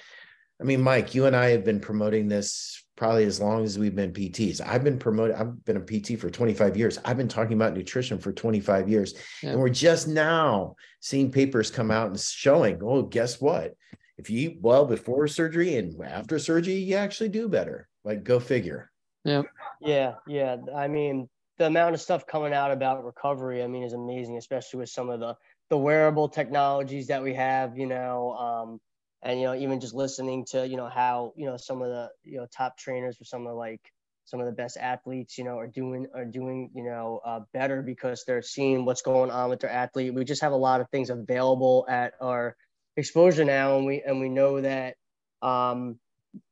i 0.58 0.64
mean 0.64 0.80
mike 0.80 1.14
you 1.14 1.26
and 1.26 1.36
i 1.36 1.50
have 1.50 1.62
been 1.62 1.78
promoting 1.78 2.28
this 2.28 2.82
probably 2.96 3.24
as 3.24 3.38
long 3.38 3.62
as 3.62 3.78
we've 3.78 3.94
been 3.94 4.14
pts 4.14 4.66
i've 4.66 4.82
been 4.82 4.98
promoting 4.98 5.36
i've 5.36 5.62
been 5.66 5.76
a 5.76 5.80
pt 5.80 6.18
for 6.18 6.30
25 6.30 6.78
years. 6.78 6.98
I've 7.04 7.18
been 7.18 7.28
talking 7.28 7.52
about 7.52 7.74
nutrition 7.74 8.18
for 8.18 8.32
25 8.32 8.88
years. 8.88 9.14
Yeah. 9.42 9.50
and 9.50 9.60
we're 9.60 9.68
just 9.68 10.08
now 10.08 10.76
seeing 11.00 11.30
papers 11.30 11.70
come 11.70 11.90
out 11.90 12.06
and 12.06 12.18
showing 12.18 12.80
oh 12.82 13.02
guess 13.02 13.38
what 13.38 13.74
if 14.18 14.30
you 14.30 14.50
eat 14.50 14.58
well 14.60 14.86
before 14.86 15.28
surgery 15.28 15.76
and 15.76 16.00
after 16.02 16.38
surgery, 16.38 16.74
you 16.74 16.96
actually 16.96 17.28
do 17.28 17.48
better. 17.48 17.88
Like, 18.04 18.24
go 18.24 18.40
figure. 18.40 18.90
Yeah, 19.24 19.42
yeah. 19.80 20.14
Yeah. 20.26 20.56
I 20.74 20.88
mean, 20.88 21.28
the 21.58 21.66
amount 21.66 21.94
of 21.94 22.00
stuff 22.00 22.26
coming 22.26 22.52
out 22.52 22.70
about 22.70 23.04
recovery, 23.04 23.62
I 23.62 23.66
mean, 23.66 23.82
is 23.82 23.92
amazing, 23.92 24.36
especially 24.36 24.80
with 24.80 24.90
some 24.90 25.10
of 25.10 25.20
the 25.20 25.34
the 25.68 25.76
wearable 25.76 26.28
technologies 26.28 27.08
that 27.08 27.22
we 27.22 27.34
have, 27.34 27.76
you 27.76 27.86
know, 27.86 28.32
um, 28.34 28.80
and 29.22 29.40
you 29.40 29.46
know, 29.46 29.54
even 29.54 29.80
just 29.80 29.94
listening 29.94 30.44
to, 30.44 30.66
you 30.66 30.76
know, 30.76 30.88
how, 30.88 31.32
you 31.36 31.46
know, 31.46 31.56
some 31.56 31.82
of 31.82 31.88
the, 31.88 32.08
you 32.22 32.36
know, 32.36 32.46
top 32.56 32.78
trainers 32.78 33.16
for 33.16 33.24
some 33.24 33.42
of 33.42 33.48
the, 33.48 33.54
like 33.54 33.80
some 34.26 34.38
of 34.38 34.46
the 34.46 34.52
best 34.52 34.76
athletes, 34.76 35.36
you 35.38 35.44
know, 35.44 35.58
are 35.58 35.66
doing 35.66 36.06
are 36.14 36.24
doing, 36.24 36.70
you 36.74 36.84
know, 36.84 37.20
uh, 37.24 37.40
better 37.52 37.82
because 37.82 38.22
they're 38.24 38.42
seeing 38.42 38.84
what's 38.84 39.02
going 39.02 39.30
on 39.30 39.50
with 39.50 39.60
their 39.60 39.70
athlete. 39.70 40.14
We 40.14 40.24
just 40.24 40.42
have 40.42 40.52
a 40.52 40.56
lot 40.56 40.80
of 40.80 40.88
things 40.90 41.10
available 41.10 41.84
at 41.88 42.14
our 42.20 42.56
exposure 42.96 43.44
now, 43.44 43.76
and 43.76 43.86
we 43.86 44.02
and 44.02 44.20
we 44.20 44.28
know 44.28 44.60
that 44.60 44.96
um, 45.42 45.98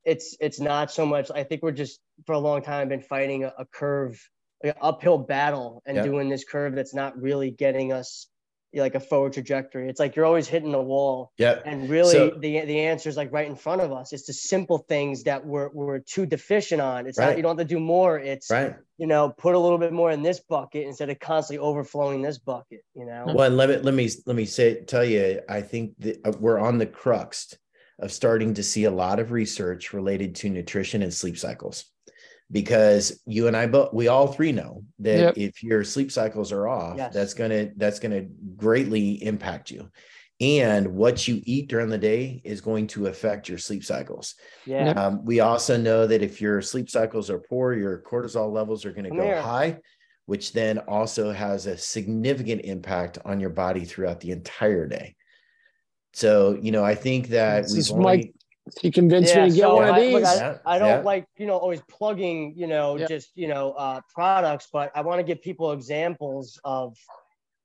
it's 0.04 0.36
it's 0.40 0.60
not 0.60 0.90
so 0.90 1.06
much. 1.06 1.30
I 1.34 1.44
think 1.44 1.62
we're 1.62 1.72
just 1.72 2.00
for 2.26 2.32
a 2.34 2.38
long 2.38 2.62
time 2.62 2.88
been 2.88 3.00
fighting 3.02 3.44
a, 3.44 3.52
a 3.58 3.66
curve, 3.66 4.20
like 4.62 4.74
an 4.76 4.82
uphill 4.82 5.18
battle, 5.18 5.82
and 5.86 5.96
Yeah. 5.96 6.02
doing 6.02 6.28
this 6.28 6.44
curve 6.44 6.74
that's 6.74 6.94
not 6.94 7.20
really 7.20 7.50
getting 7.50 7.92
us 7.92 8.28
like 8.82 8.94
a 8.94 9.00
forward 9.00 9.32
trajectory. 9.32 9.88
It's 9.88 10.00
like 10.00 10.16
you're 10.16 10.24
always 10.24 10.48
hitting 10.48 10.72
the 10.72 10.80
wall, 10.82 11.32
Yeah. 11.38 11.60
and 11.64 11.88
really 11.88 12.12
So- 12.12 12.30
the 12.38 12.60
the 12.64 12.80
answer 12.80 13.08
is 13.08 13.16
like 13.16 13.32
right 13.32 13.46
in 13.46 13.54
front 13.56 13.80
of 13.80 13.92
us. 13.92 14.12
It's 14.12 14.26
the 14.26 14.32
simple 14.32 14.78
things 14.78 15.22
that 15.24 15.44
we're 15.46 15.70
we're 15.72 15.98
too 16.00 16.26
deficient 16.26 16.80
on. 16.80 17.06
It's 17.06 17.18
not 17.18 17.36
you 17.36 17.42
don't 17.42 17.58
have 17.58 17.66
to 17.68 17.74
do 17.74 17.80
more. 17.80 18.18
It's 18.18 18.50
Right. 18.50 18.74
you 18.98 19.06
know 19.06 19.30
put 19.36 19.54
a 19.54 19.58
little 19.58 19.78
bit 19.78 19.92
more 19.92 20.10
in 20.10 20.22
this 20.22 20.40
bucket 20.40 20.86
instead 20.86 21.10
of 21.10 21.18
constantly 21.20 21.64
overflowing 21.64 22.22
this 22.22 22.38
bucket. 22.38 22.80
You 22.94 23.06
know. 23.06 23.24
Well, 23.26 23.46
and 23.46 23.56
let 23.56 23.68
me 23.68 23.76
let 23.78 23.94
me 23.94 24.08
let 24.26 24.36
me 24.36 24.44
say 24.46 24.82
tell 24.84 25.04
you, 25.04 25.40
I 25.48 25.60
think 25.60 25.92
that 26.00 26.20
uh, 26.26 26.32
we're 26.40 26.58
on 26.58 26.78
the 26.78 26.86
crux 26.86 27.56
of 28.00 28.10
starting 28.10 28.54
to 28.54 28.62
see 28.62 28.84
a 28.84 28.90
lot 28.90 29.20
of 29.20 29.30
research 29.30 29.92
related 29.92 30.34
to 30.34 30.48
nutrition 30.50 31.00
and 31.02 31.14
sleep 31.14 31.38
cycles. 31.38 31.84
Because 32.54 33.20
you 33.26 33.48
and 33.48 33.56
I 33.56 33.66
both 33.66 33.92
we 33.92 34.06
all 34.06 34.28
three 34.28 34.52
know 34.52 34.84
that 35.00 35.18
Yep. 35.18 35.34
if 35.38 35.62
your 35.64 35.82
sleep 35.82 36.12
cycles 36.12 36.52
are 36.52 36.68
off, 36.68 36.96
Yes. 36.96 37.12
that's 37.12 37.34
gonna 37.34 37.70
that's 37.76 37.98
gonna 37.98 38.22
greatly 38.56 39.22
impact 39.24 39.72
you. 39.72 39.90
And 40.40 40.94
what 40.94 41.26
you 41.26 41.40
eat 41.44 41.68
during 41.68 41.88
the 41.88 41.98
day 41.98 42.40
is 42.44 42.60
going 42.60 42.86
to 42.88 43.08
affect 43.08 43.48
your 43.48 43.58
sleep 43.58 43.84
cycles. 43.84 44.36
Yeah. 44.66 44.90
Um, 44.90 45.24
we 45.24 45.40
also 45.40 45.76
know 45.76 46.06
that 46.06 46.22
if 46.22 46.40
your 46.40 46.62
sleep 46.62 46.88
cycles 46.88 47.28
are 47.28 47.40
poor, 47.40 47.74
your 47.74 47.98
cortisol 48.08 48.52
levels 48.52 48.84
are 48.84 48.92
going 48.92 49.04
to 49.04 49.10
Come 49.10 49.18
go 49.18 49.24
here. 49.24 49.40
high, 49.42 49.78
which 50.26 50.52
then 50.52 50.78
also 50.78 51.32
has 51.32 51.66
a 51.66 51.76
significant 51.76 52.62
impact 52.64 53.18
on 53.24 53.40
your 53.40 53.50
body 53.50 53.84
throughout 53.84 54.20
the 54.20 54.30
entire 54.30 54.86
day. 54.86 55.16
So, 56.12 56.56
you 56.60 56.70
know, 56.72 56.84
I 56.84 56.94
think 56.94 57.28
that 57.28 57.62
This 57.64 57.72
we've 57.72 57.78
is 57.80 57.90
only, 57.92 58.04
Mike- 58.04 58.34
You 58.82 58.90
convinced 58.90 59.34
me 59.36 59.42
to 59.42 59.48
get 59.48 59.56
so 59.60 59.76
one 59.76 59.88
of 59.88 59.94
I, 59.94 60.00
these. 60.00 60.12
look, 60.14 60.24
I, 60.24 60.34
Yeah, 60.36 60.58
I 60.64 60.78
don't 60.78 60.88
yeah. 60.88 61.00
like 61.00 61.26
you 61.36 61.46
know 61.46 61.56
always 61.58 61.82
plugging 61.82 62.54
you 62.56 62.66
know 62.66 62.96
Yeah. 62.96 63.06
just 63.06 63.30
you 63.36 63.48
know 63.48 63.72
uh, 63.72 64.00
products, 64.12 64.68
but 64.72 64.90
I 64.94 65.02
want 65.02 65.18
to 65.20 65.22
give 65.22 65.42
people 65.42 65.72
examples 65.72 66.58
of 66.64 66.96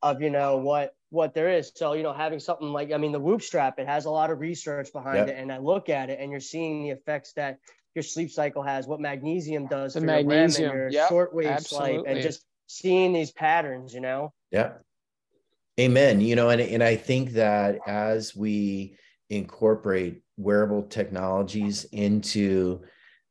of 0.01 0.21
you 0.21 0.29
know 0.29 0.57
what 0.57 0.93
what 1.09 1.33
there 1.33 1.49
is. 1.49 1.71
So 1.73 1.93
you 1.93 2.03
know 2.03 2.11
having 2.13 2.39
something 2.39 2.67
like 2.67 2.91
I 2.91 2.97
mean 2.97 3.13
the 3.13 3.19
Whoop 3.19 3.41
Strap, 3.41 3.79
it 3.79 3.87
has 3.87 4.05
a 4.05 4.09
lot 4.09 4.29
of 4.29 4.39
research 4.39 4.91
behind 4.91 5.19
Yep. 5.19 5.29
it, 5.29 5.37
and 5.37 5.51
I 5.51 5.57
look 5.59 5.87
at 5.89 6.09
it 6.09 6.19
and 6.19 6.31
you're 6.31 6.41
seeing 6.41 6.83
the 6.83 6.89
effects 6.89 7.31
that 7.33 7.59
your 7.95 8.03
sleep 8.03 8.29
cycle 8.29 8.61
has, 8.61 8.85
what 8.85 8.99
magnesium 8.99 9.65
does 9.67 9.93
The 9.93 10.01
for 10.01 10.05
your 10.05 10.15
REM 10.17 10.27
magnesium, 10.27 10.71
and 10.71 10.79
your 10.79 10.89
yep, 10.89 11.09
shortwave 11.09 11.31
sleep, 11.33 11.47
absolutely. 11.47 12.11
and 12.11 12.21
just 12.21 12.45
seeing 12.67 13.13
these 13.13 13.31
patterns. 13.31 13.93
You 13.93 14.01
know. 14.01 14.33
yeah. 14.51 14.73
Amen. 15.79 16.19
You 16.19 16.35
know, 16.35 16.49
and, 16.49 16.59
and 16.59 16.83
I 16.83 16.97
think 16.97 17.31
that 17.31 17.79
as 17.87 18.35
we 18.35 18.97
incorporate 19.29 20.21
wearable 20.39 20.83
technologies 20.83 21.83
into 21.91 22.81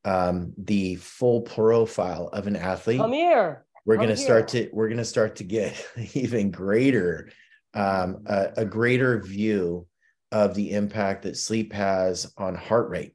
um, 0.04 0.52
the 0.56 0.94
full 0.96 1.40
profile 1.40 2.28
of 2.32 2.46
an 2.46 2.54
athlete, 2.54 3.00
Come 3.00 3.12
here. 3.12 3.64
we're 3.84 3.96
going 3.96 4.08
to 4.08 4.16
start 4.16 4.48
to 4.48 4.68
we're 4.72 4.88
going 4.88 4.98
to 4.98 5.04
start 5.04 5.36
to 5.36 5.44
get 5.44 5.84
even 6.14 6.50
greater 6.50 7.30
um, 7.74 8.22
a, 8.26 8.50
a 8.58 8.64
greater 8.64 9.20
view 9.20 9.86
of 10.30 10.54
the 10.54 10.72
impact 10.72 11.22
that 11.22 11.36
sleep 11.36 11.72
has 11.72 12.32
on 12.36 12.54
heart 12.54 12.90
rate, 12.90 13.14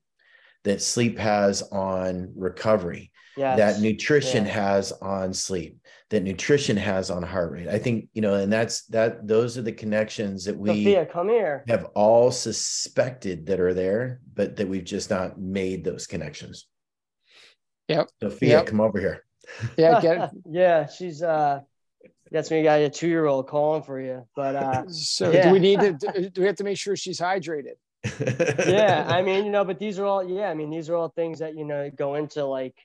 that 0.64 0.82
sleep 0.82 1.18
has 1.18 1.62
on 1.62 2.34
recovery, 2.36 3.12
Yes. 3.38 3.58
that 3.58 3.82
nutrition 3.82 4.46
Yeah. 4.46 4.52
has 4.52 4.92
on 4.92 5.34
sleep, 5.34 5.78
that 6.10 6.22
nutrition 6.24 6.78
has 6.78 7.10
on 7.10 7.24
heart 7.24 7.52
rate. 7.52 7.68
I 7.68 7.80
think 7.80 8.10
you 8.14 8.22
know, 8.22 8.36
and 8.36 8.52
that's 8.54 8.86
that. 8.88 9.28
Those 9.28 9.58
are 9.58 9.62
the 9.64 9.72
connections 9.72 10.46
that 10.46 10.58
we 10.58 10.70
Sophia, 10.70 11.06
come 11.06 11.30
here. 11.30 11.64
have 11.68 11.86
all 11.96 12.32
suspected 12.32 13.46
that 13.48 13.60
are 13.60 13.74
there, 13.74 14.22
but 14.36 14.56
that 14.58 14.68
we've 14.68 14.84
just 14.84 15.10
not 15.10 15.40
made 15.40 15.84
those 15.84 16.06
connections. 16.08 16.68
Yep. 17.88 18.10
Sophia, 18.22 18.50
Yep. 18.58 18.66
come 18.68 18.82
over 18.82 19.00
here. 19.00 19.26
Yeah, 19.78 20.00
get 20.02 20.32
yeah, 20.50 20.88
she's 20.88 21.22
uh 21.24 21.62
that's 22.32 22.50
me 22.50 22.64
got 22.64 22.80
a 22.80 22.90
two 22.90 23.08
year 23.08 23.26
old 23.26 23.48
calling 23.48 23.84
for 23.84 24.00
you. 24.00 24.28
But 24.36 24.56
uh 24.56 24.88
so 24.90 25.32
Yeah. 25.32 25.48
do 25.48 25.52
we 25.52 25.60
need 25.60 25.80
to 25.80 25.94
do 25.94 26.30
do 26.30 26.42
we 26.42 26.48
have 26.48 26.56
to 26.58 26.64
make 26.64 26.78
sure 26.78 26.96
she's 26.96 27.20
hydrated? 27.20 27.76
yeah, 28.68 29.06
I 29.08 29.22
mean, 29.22 29.46
you 29.46 29.52
know, 29.52 29.64
but 29.66 29.80
these 29.80 29.98
are 29.98 30.06
all 30.06 30.24
yeah, 30.24 30.50
I 30.50 30.54
mean, 30.54 30.70
these 30.70 30.90
are 30.90 30.96
all 30.96 31.10
things 31.10 31.40
that, 31.40 31.56
you 31.56 31.66
know, 31.66 31.90
go 31.90 32.16
into 32.16 32.46
like 32.46 32.76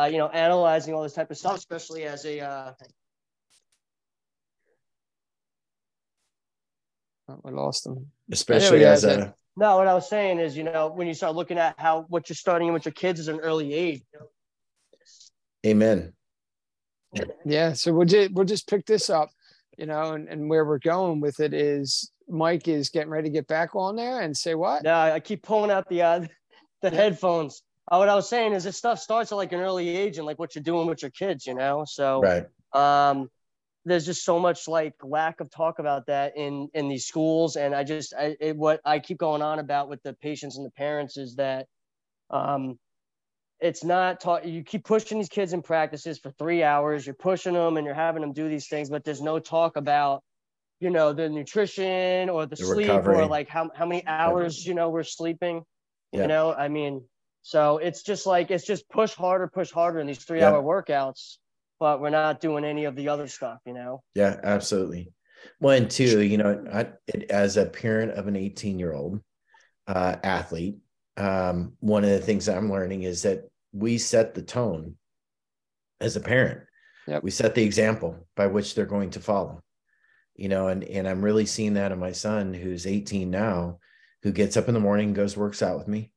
uh, 0.00 0.06
you 0.06 0.18
know, 0.18 0.28
analyzing 0.28 0.94
all 0.94 1.02
this 1.02 1.12
type 1.12 1.30
of 1.30 1.36
stuff, 1.36 1.56
especially 1.56 2.04
as 2.04 2.24
a 2.24 2.40
uh 2.40 2.72
Oh, 7.28 7.40
I 7.44 7.50
lost 7.50 7.84
them. 7.84 8.10
especially 8.32 8.80
Yeah, 8.80 8.92
as 8.92 9.04
yeah, 9.04 9.10
a 9.10 9.34
no, 9.56 9.76
what 9.76 9.86
I 9.86 9.94
was 9.94 10.08
saying 10.08 10.40
is, 10.40 10.56
you 10.56 10.64
know, 10.64 10.88
when 10.88 11.06
you 11.06 11.14
start 11.14 11.36
looking 11.36 11.58
at 11.58 11.74
how 11.78 12.06
what 12.08 12.28
you're 12.28 12.34
starting 12.36 12.72
with 12.72 12.84
your 12.84 12.92
kids 12.92 13.28
at 13.28 13.34
an 13.34 13.40
early 13.40 13.72
age, 13.72 14.02
you 14.12 14.20
know, 14.20 14.26
amen. 15.66 16.12
Yeah, 17.44 17.74
so 17.74 17.92
we'll 17.92 18.06
just 18.06 18.32
we'll 18.32 18.46
just 18.46 18.68
pick 18.68 18.86
this 18.86 19.10
up, 19.10 19.30
you 19.76 19.86
know, 19.86 20.12
and, 20.12 20.28
and 20.28 20.48
where 20.48 20.64
we're 20.64 20.78
going 20.78 21.20
with 21.20 21.40
it 21.40 21.52
is 21.52 22.10
Mike 22.28 22.68
is 22.68 22.88
getting 22.88 23.10
ready 23.10 23.28
to 23.28 23.32
get 23.32 23.46
back 23.48 23.74
on 23.74 23.96
there 23.96 24.20
and 24.20 24.36
say 24.36 24.54
what? 24.54 24.82
No, 24.82 24.94
I 24.94 25.20
keep 25.20 25.42
pulling 25.42 25.70
out 25.70 25.88
the 25.88 26.02
uh, 26.02 26.26
the 26.82 26.90
headphones. 26.90 27.62
Uh, 27.90 27.96
what 27.96 28.08
I 28.08 28.14
was 28.14 28.28
saying 28.28 28.52
is 28.52 28.64
this 28.64 28.76
stuff 28.76 29.00
starts 29.00 29.32
at 29.32 29.34
like 29.34 29.52
an 29.52 29.60
early 29.60 29.88
age 29.88 30.18
and 30.18 30.26
like 30.26 30.38
what 30.38 30.54
you're 30.54 30.62
doing 30.62 30.86
with 30.86 31.02
your 31.02 31.10
kids, 31.10 31.46
you 31.46 31.54
know. 31.54 31.84
So 31.86 32.22
Right. 32.22 32.46
um, 32.72 33.28
there's 33.84 34.06
just 34.06 34.24
so 34.24 34.38
much 34.38 34.68
like 34.68 34.94
lack 35.02 35.40
of 35.40 35.50
talk 35.50 35.78
about 35.80 36.06
that 36.06 36.36
in 36.36 36.68
in 36.74 36.88
these 36.88 37.06
schools, 37.06 37.56
and 37.56 37.74
I 37.74 37.82
just 37.82 38.14
I, 38.14 38.36
it, 38.40 38.56
what 38.56 38.80
I 38.84 38.98
keep 39.00 39.18
going 39.18 39.42
on 39.42 39.58
about 39.58 39.88
with 39.88 40.02
the 40.02 40.14
patients 40.14 40.56
and 40.56 40.64
the 40.66 40.70
parents 40.70 41.16
is 41.16 41.36
that 41.36 41.66
um, 42.30 42.78
it's 43.58 43.82
not 43.82 44.20
taught. 44.20 44.44
You 44.46 44.62
keep 44.62 44.84
pushing 44.84 45.18
these 45.18 45.28
kids 45.28 45.52
in 45.52 45.62
practices 45.62 46.18
for 46.18 46.30
three 46.32 46.62
hours. 46.62 47.04
You're 47.06 47.14
pushing 47.14 47.54
them 47.54 47.76
and 47.76 47.84
you're 47.84 47.94
having 47.94 48.20
them 48.22 48.32
do 48.32 48.48
these 48.48 48.68
things, 48.68 48.88
but 48.88 49.02
there's 49.04 49.22
no 49.22 49.38
talk 49.40 49.76
about 49.76 50.22
you 50.78 50.90
know 50.90 51.12
the 51.12 51.28
nutrition 51.28 52.28
or 52.30 52.46
the, 52.46 52.50
The 52.50 52.56
sleep 52.56 52.88
recovery. 52.88 53.16
or 53.16 53.26
like 53.26 53.48
how 53.48 53.70
how 53.74 53.86
many 53.86 54.06
hours 54.06 54.64
you 54.64 54.74
know 54.74 54.90
we're 54.90 55.02
sleeping. 55.02 55.64
Yeah. 56.12 56.22
You 56.22 56.28
know, 56.28 56.52
I 56.52 56.68
mean, 56.68 57.02
so 57.42 57.78
it's 57.78 58.02
just 58.02 58.26
like 58.26 58.50
it's 58.50 58.66
just 58.66 58.88
push 58.88 59.14
harder, 59.14 59.48
push 59.48 59.70
harder 59.70 60.00
in 60.00 60.06
these 60.06 60.24
three 60.24 60.42
hour 60.42 60.62
workouts, 60.62 61.36
but 61.78 62.00
we're 62.00 62.10
not 62.10 62.40
doing 62.40 62.64
any 62.64 62.84
of 62.84 62.96
the 62.96 63.08
other 63.08 63.28
stuff. 63.28 63.58
You 63.66 63.74
know. 63.74 64.02
Yeah, 64.14 64.38
absolutely. 64.42 65.12
One, 65.58 65.88
two, 65.88 66.20
you 66.20 66.36
know, 66.36 66.64
I, 66.70 66.88
it, 67.06 67.30
as 67.30 67.56
a 67.56 67.64
parent 67.64 68.12
of 68.12 68.28
an 68.28 68.36
18 68.36 68.78
year 68.78 68.92
old 68.92 69.20
uh, 69.86 70.16
athlete, 70.22 70.76
um, 71.16 71.72
one 71.80 72.04
of 72.04 72.10
the 72.10 72.20
things 72.20 72.48
I'm 72.48 72.70
learning 72.70 73.04
is 73.04 73.22
that 73.22 73.48
we 73.72 73.96
set 73.96 74.34
the 74.34 74.42
tone 74.42 74.96
as 76.00 76.16
a 76.16 76.20
parent. 76.20 76.60
Yep. 77.06 77.22
We 77.22 77.30
set 77.30 77.54
the 77.54 77.64
example 77.64 78.26
by 78.36 78.48
which 78.48 78.74
they're 78.74 78.86
going 78.86 79.10
to 79.10 79.20
follow. 79.20 79.62
You 80.36 80.48
know, 80.48 80.68
and 80.68 80.84
and 80.84 81.08
I'm 81.08 81.24
really 81.24 81.46
seeing 81.46 81.74
that 81.74 81.92
in 81.92 81.98
my 81.98 82.12
son, 82.12 82.54
who's 82.54 82.86
18 82.86 83.30
now, 83.30 83.78
who 84.22 84.32
gets 84.32 84.56
up 84.56 84.68
in 84.68 84.74
the 84.74 84.80
morning, 84.80 85.12
goes 85.12 85.36
works 85.36 85.62
out 85.62 85.78
with 85.78 85.88
me, 85.88 86.12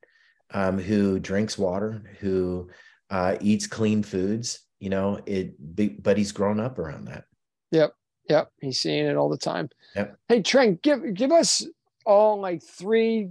um, 0.51 0.77
who 0.77 1.19
drinks 1.19 1.57
water, 1.57 2.03
who 2.19 2.69
uh, 3.09 3.37
eats 3.41 3.67
clean 3.67 4.03
foods. 4.03 4.59
You 4.79 4.89
know, 4.89 5.19
it. 5.25 5.55
But 6.03 6.17
he's 6.17 6.31
grown 6.31 6.59
up 6.59 6.77
around 6.77 7.05
that. 7.05 7.25
Yep, 7.71 7.93
yep. 8.29 8.49
he's 8.59 8.79
seeing 8.79 9.05
it 9.05 9.15
all 9.15 9.29
the 9.29 9.37
time. 9.37 9.69
Yep. 9.95 10.17
Hey 10.27 10.41
Trent, 10.41 10.81
give 10.81 11.13
give 11.13 11.31
us 11.31 11.65
all 12.05 12.39
like 12.39 12.61
three 12.61 13.29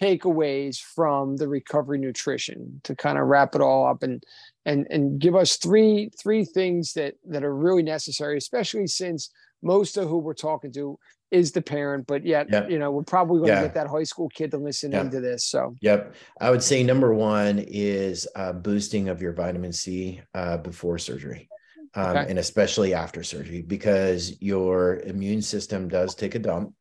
takeaways 0.00 0.80
from 0.80 1.36
the 1.36 1.48
recovery 1.48 1.98
nutrition 1.98 2.80
to 2.84 2.96
kind 2.96 3.18
of 3.18 3.26
wrap 3.26 3.54
it 3.54 3.60
all 3.60 3.86
up 3.86 4.02
and 4.02 4.24
and 4.64 4.86
and 4.90 5.20
give 5.20 5.36
us 5.36 5.56
three 5.56 6.10
three 6.20 6.44
things 6.44 6.94
that 6.94 7.14
that 7.28 7.44
are 7.44 7.54
really 7.54 7.82
necessary, 7.82 8.36
especially 8.36 8.86
since 8.86 9.30
most 9.62 9.96
of 9.96 10.08
who 10.08 10.18
we're 10.18 10.34
talking 10.34 10.72
to 10.72 10.98
is 11.30 11.52
the 11.52 11.62
parent, 11.62 12.06
but 12.06 12.24
yet 12.24 12.48
Yep. 12.50 12.70
you 12.70 12.78
know 12.78 12.90
we're 12.90 13.02
probably 13.02 13.40
going 13.40 13.54
to 13.54 13.62
get 13.62 13.74
that 13.74 13.86
high 13.86 14.02
school 14.04 14.28
kid 14.28 14.50
to 14.52 14.58
listen 14.58 14.92
Yeah. 14.92 15.02
into 15.02 15.20
this. 15.20 15.44
So 15.44 15.74
Yep. 15.80 16.14
I 16.40 16.50
would 16.50 16.62
say 16.62 16.82
number 16.82 17.14
one 17.14 17.58
is 17.58 18.26
uh, 18.34 18.52
boosting 18.52 19.08
of 19.08 19.22
your 19.22 19.32
vitamin 19.32 19.72
C 19.72 20.20
uh, 20.34 20.56
before 20.58 20.98
surgery. 20.98 21.48
Um, 21.94 22.16
Okay. 22.16 22.30
And 22.30 22.38
especially 22.38 22.94
after 22.94 23.22
surgery, 23.22 23.62
because 23.62 24.40
your 24.40 25.00
immune 25.00 25.42
system 25.42 25.88
does 25.88 26.14
take 26.14 26.34
a 26.36 26.38
dump, 26.38 26.74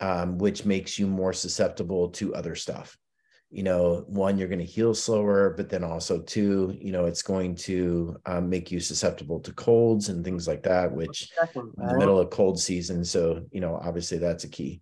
um, 0.00 0.38
which 0.38 0.64
makes 0.64 0.98
you 0.98 1.06
more 1.06 1.32
susceptible 1.32 2.10
to 2.10 2.34
other 2.34 2.54
stuff. 2.54 2.96
You 3.50 3.62
know, 3.62 4.04
one, 4.08 4.38
you're 4.38 4.48
going 4.48 4.58
to 4.58 4.64
heal 4.64 4.92
slower, 4.92 5.54
but 5.56 5.68
then 5.68 5.84
also, 5.84 6.20
two, 6.20 6.76
you 6.80 6.90
know, 6.90 7.06
it's 7.06 7.22
going 7.22 7.54
to 7.56 8.16
um, 8.26 8.50
make 8.50 8.72
you 8.72 8.80
susceptible 8.80 9.38
to 9.40 9.52
colds 9.52 10.08
and 10.08 10.24
things 10.24 10.48
like 10.48 10.64
that, 10.64 10.92
which 10.92 11.30
in 11.54 11.86
the 11.86 11.96
middle 11.96 12.18
of 12.18 12.30
cold 12.30 12.58
season. 12.58 13.04
So, 13.04 13.46
you 13.52 13.60
know, 13.60 13.76
obviously 13.76 14.18
that's 14.18 14.44
a 14.44 14.48
key. 14.48 14.80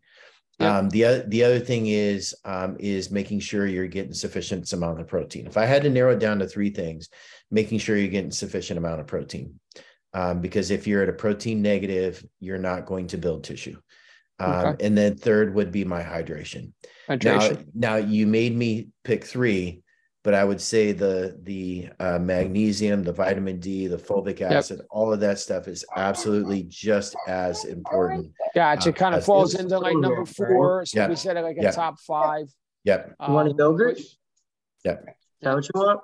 Yeah. 0.58 0.78
Um, 0.78 0.88
the 0.88 1.04
other 1.04 1.22
the 1.26 1.44
other 1.44 1.58
thing 1.58 1.88
is 1.88 2.34
um, 2.44 2.76
is 2.78 3.10
making 3.10 3.40
sure 3.40 3.66
you're 3.66 3.88
getting 3.88 4.14
sufficient 4.14 4.72
amount 4.72 5.00
of 5.00 5.08
protein. 5.08 5.46
If 5.46 5.56
I 5.56 5.66
had 5.66 5.82
to 5.82 5.90
narrow 5.90 6.12
it 6.12 6.20
down 6.20 6.38
to 6.38 6.46
three 6.46 6.70
things, 6.70 7.08
making 7.50 7.80
sure 7.80 7.96
you're 7.96 8.08
getting 8.08 8.30
sufficient 8.30 8.78
amount 8.78 9.00
of 9.00 9.06
protein, 9.06 9.58
um, 10.14 10.40
because 10.40 10.70
if 10.70 10.86
you're 10.86 11.02
at 11.02 11.08
a 11.08 11.12
protein 11.12 11.60
negative, 11.60 12.24
you're 12.40 12.56
not 12.56 12.86
going 12.86 13.08
to 13.08 13.18
build 13.18 13.44
tissue. 13.44 13.76
Um, 14.38 14.76
And 14.80 14.96
then 14.96 15.16
third 15.16 15.54
would 15.54 15.70
be 15.72 15.84
my 15.84 16.02
hydration. 16.02 16.72
Now, 17.08 17.16
hydration. 17.16 17.66
now 17.74 17.96
you 17.96 18.26
made 18.26 18.56
me 18.56 18.88
pick 19.04 19.24
three, 19.24 19.82
but 20.22 20.32
I 20.34 20.44
would 20.44 20.60
say 20.60 20.92
the 20.92 21.38
the 21.42 21.88
uh, 22.00 22.18
magnesium, 22.18 23.02
the 23.02 23.12
vitamin 23.12 23.60
D, 23.60 23.86
the 23.88 23.96
fulvic 23.98 24.40
acid, 24.40 24.80
all 24.90 25.12
of 25.12 25.20
that 25.20 25.38
stuff 25.38 25.68
is 25.68 25.84
absolutely 25.96 26.64
just 26.64 27.14
as 27.28 27.64
important. 27.64 28.32
Gotcha. 28.54 28.90
uh, 28.90 28.92
kind 28.92 29.14
of 29.14 29.24
falls 29.24 29.52
this- 29.52 29.60
into 29.60 29.78
like 29.78 29.96
number 29.96 30.24
four. 30.24 30.86
So 30.86 31.00
Yeah. 31.00 31.08
we 31.08 31.16
said 31.16 31.36
it 31.36 31.42
like 31.42 31.58
a 31.58 31.62
Yeah. 31.64 31.70
top 31.72 31.98
five. 32.00 32.48
Yep. 32.84 33.14
You 33.26 33.32
want 33.32 33.48
a 33.48 33.50
Um, 33.52 33.58
yogurt? 33.58 33.98
Yep. 34.84 35.04
Is 35.08 35.14
that 35.42 35.54
what 35.54 35.64
you 35.64 35.80
want? 35.80 36.00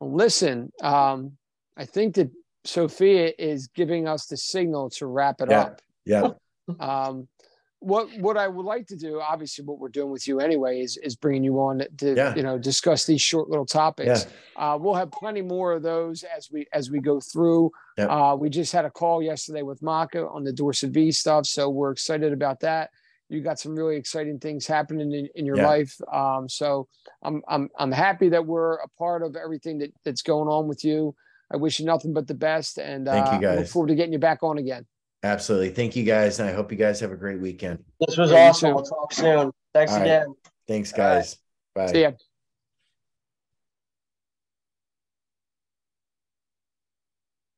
Listen, 0.00 0.72
um, 0.82 1.36
I 1.76 1.84
think 1.84 2.14
that 2.16 2.30
Sophia 2.64 3.32
is 3.38 3.68
giving 3.68 4.06
us 4.08 4.26
the 4.26 4.36
signal 4.36 4.90
to 4.90 5.06
wrap 5.06 5.40
it 5.40 5.50
Yeah. 5.50 5.60
up. 5.60 5.80
Yeah. 6.04 6.30
Um, 6.80 7.28
what 7.80 8.08
what 8.18 8.36
I 8.36 8.48
would 8.48 8.64
like 8.64 8.86
to 8.88 8.96
do, 8.96 9.20
obviously, 9.20 9.64
what 9.64 9.78
we're 9.78 9.88
doing 9.90 10.10
with 10.10 10.26
you 10.26 10.40
anyway, 10.40 10.80
is 10.80 10.96
is 10.98 11.14
bringing 11.14 11.44
you 11.44 11.58
on 11.60 11.82
to 11.98 12.14
Yeah. 12.14 12.34
you 12.34 12.42
know 12.42 12.58
discuss 12.58 13.04
these 13.04 13.20
short 13.20 13.48
little 13.48 13.66
topics. 13.66 14.26
Yeah. 14.56 14.74
Uh, 14.74 14.78
we'll 14.78 14.94
have 14.94 15.10
plenty 15.10 15.42
more 15.42 15.72
of 15.72 15.82
those 15.82 16.24
as 16.24 16.50
we 16.50 16.66
as 16.72 16.90
we 16.90 17.00
go 17.00 17.20
through. 17.20 17.70
Yep. 17.98 18.08
Uh, 18.10 18.36
we 18.38 18.48
just 18.50 18.72
had 18.72 18.84
a 18.84 18.90
call 18.90 19.22
yesterday 19.22 19.62
with 19.62 19.82
Maka 19.82 20.26
on 20.26 20.42
the 20.44 20.52
DorsaVi 20.52 21.14
stuff, 21.14 21.46
so 21.46 21.68
we're 21.68 21.90
excited 21.92 22.32
about 22.32 22.60
that. 22.60 22.90
You 23.28 23.40
got 23.42 23.58
some 23.58 23.74
really 23.74 23.96
exciting 23.96 24.38
things 24.38 24.66
happening 24.66 25.12
in, 25.12 25.28
in 25.34 25.44
your 25.44 25.56
Yeah. 25.56 25.66
life. 25.66 25.96
Um, 26.12 26.48
so 26.48 26.88
I'm 27.22 27.42
I'm 27.48 27.68
I'm 27.78 27.92
happy 27.92 28.28
that 28.30 28.46
we're 28.46 28.74
a 28.76 28.88
part 28.98 29.22
of 29.22 29.36
everything 29.36 29.78
that, 29.78 29.92
that's 30.04 30.22
going 30.22 30.48
on 30.48 30.66
with 30.66 30.84
you. 30.84 31.14
I 31.52 31.56
wish 31.58 31.78
you 31.78 31.86
nothing 31.86 32.12
but 32.12 32.26
the 32.26 32.34
best, 32.34 32.78
and 32.78 33.06
Thank 33.06 33.42
you, 33.42 33.48
uh, 33.48 33.54
look 33.56 33.68
forward 33.68 33.88
to 33.88 33.94
getting 33.94 34.12
you 34.12 34.18
back 34.18 34.42
on 34.42 34.58
again. 34.58 34.86
Absolutely. 35.26 35.70
Thank 35.70 35.96
you 35.96 36.04
guys. 36.04 36.38
And 36.38 36.48
I 36.48 36.52
hope 36.52 36.70
you 36.70 36.78
guys 36.78 37.00
have 37.00 37.10
a 37.10 37.16
great 37.16 37.40
weekend. 37.40 37.82
This 38.06 38.16
was 38.16 38.30
awesome. 38.32 38.74
We'll 38.74 38.84
talk 38.84 39.12
soon. 39.12 39.50
Thanks 39.74 39.92
All 39.92 39.98
right. 39.98 40.04
again. 40.06 40.34
Thanks, 40.68 40.92
All 40.92 41.04
right. 41.04 41.14
guys. 41.16 41.38
Bye. 41.74 41.92
See 41.92 42.02
ya. 42.02 42.12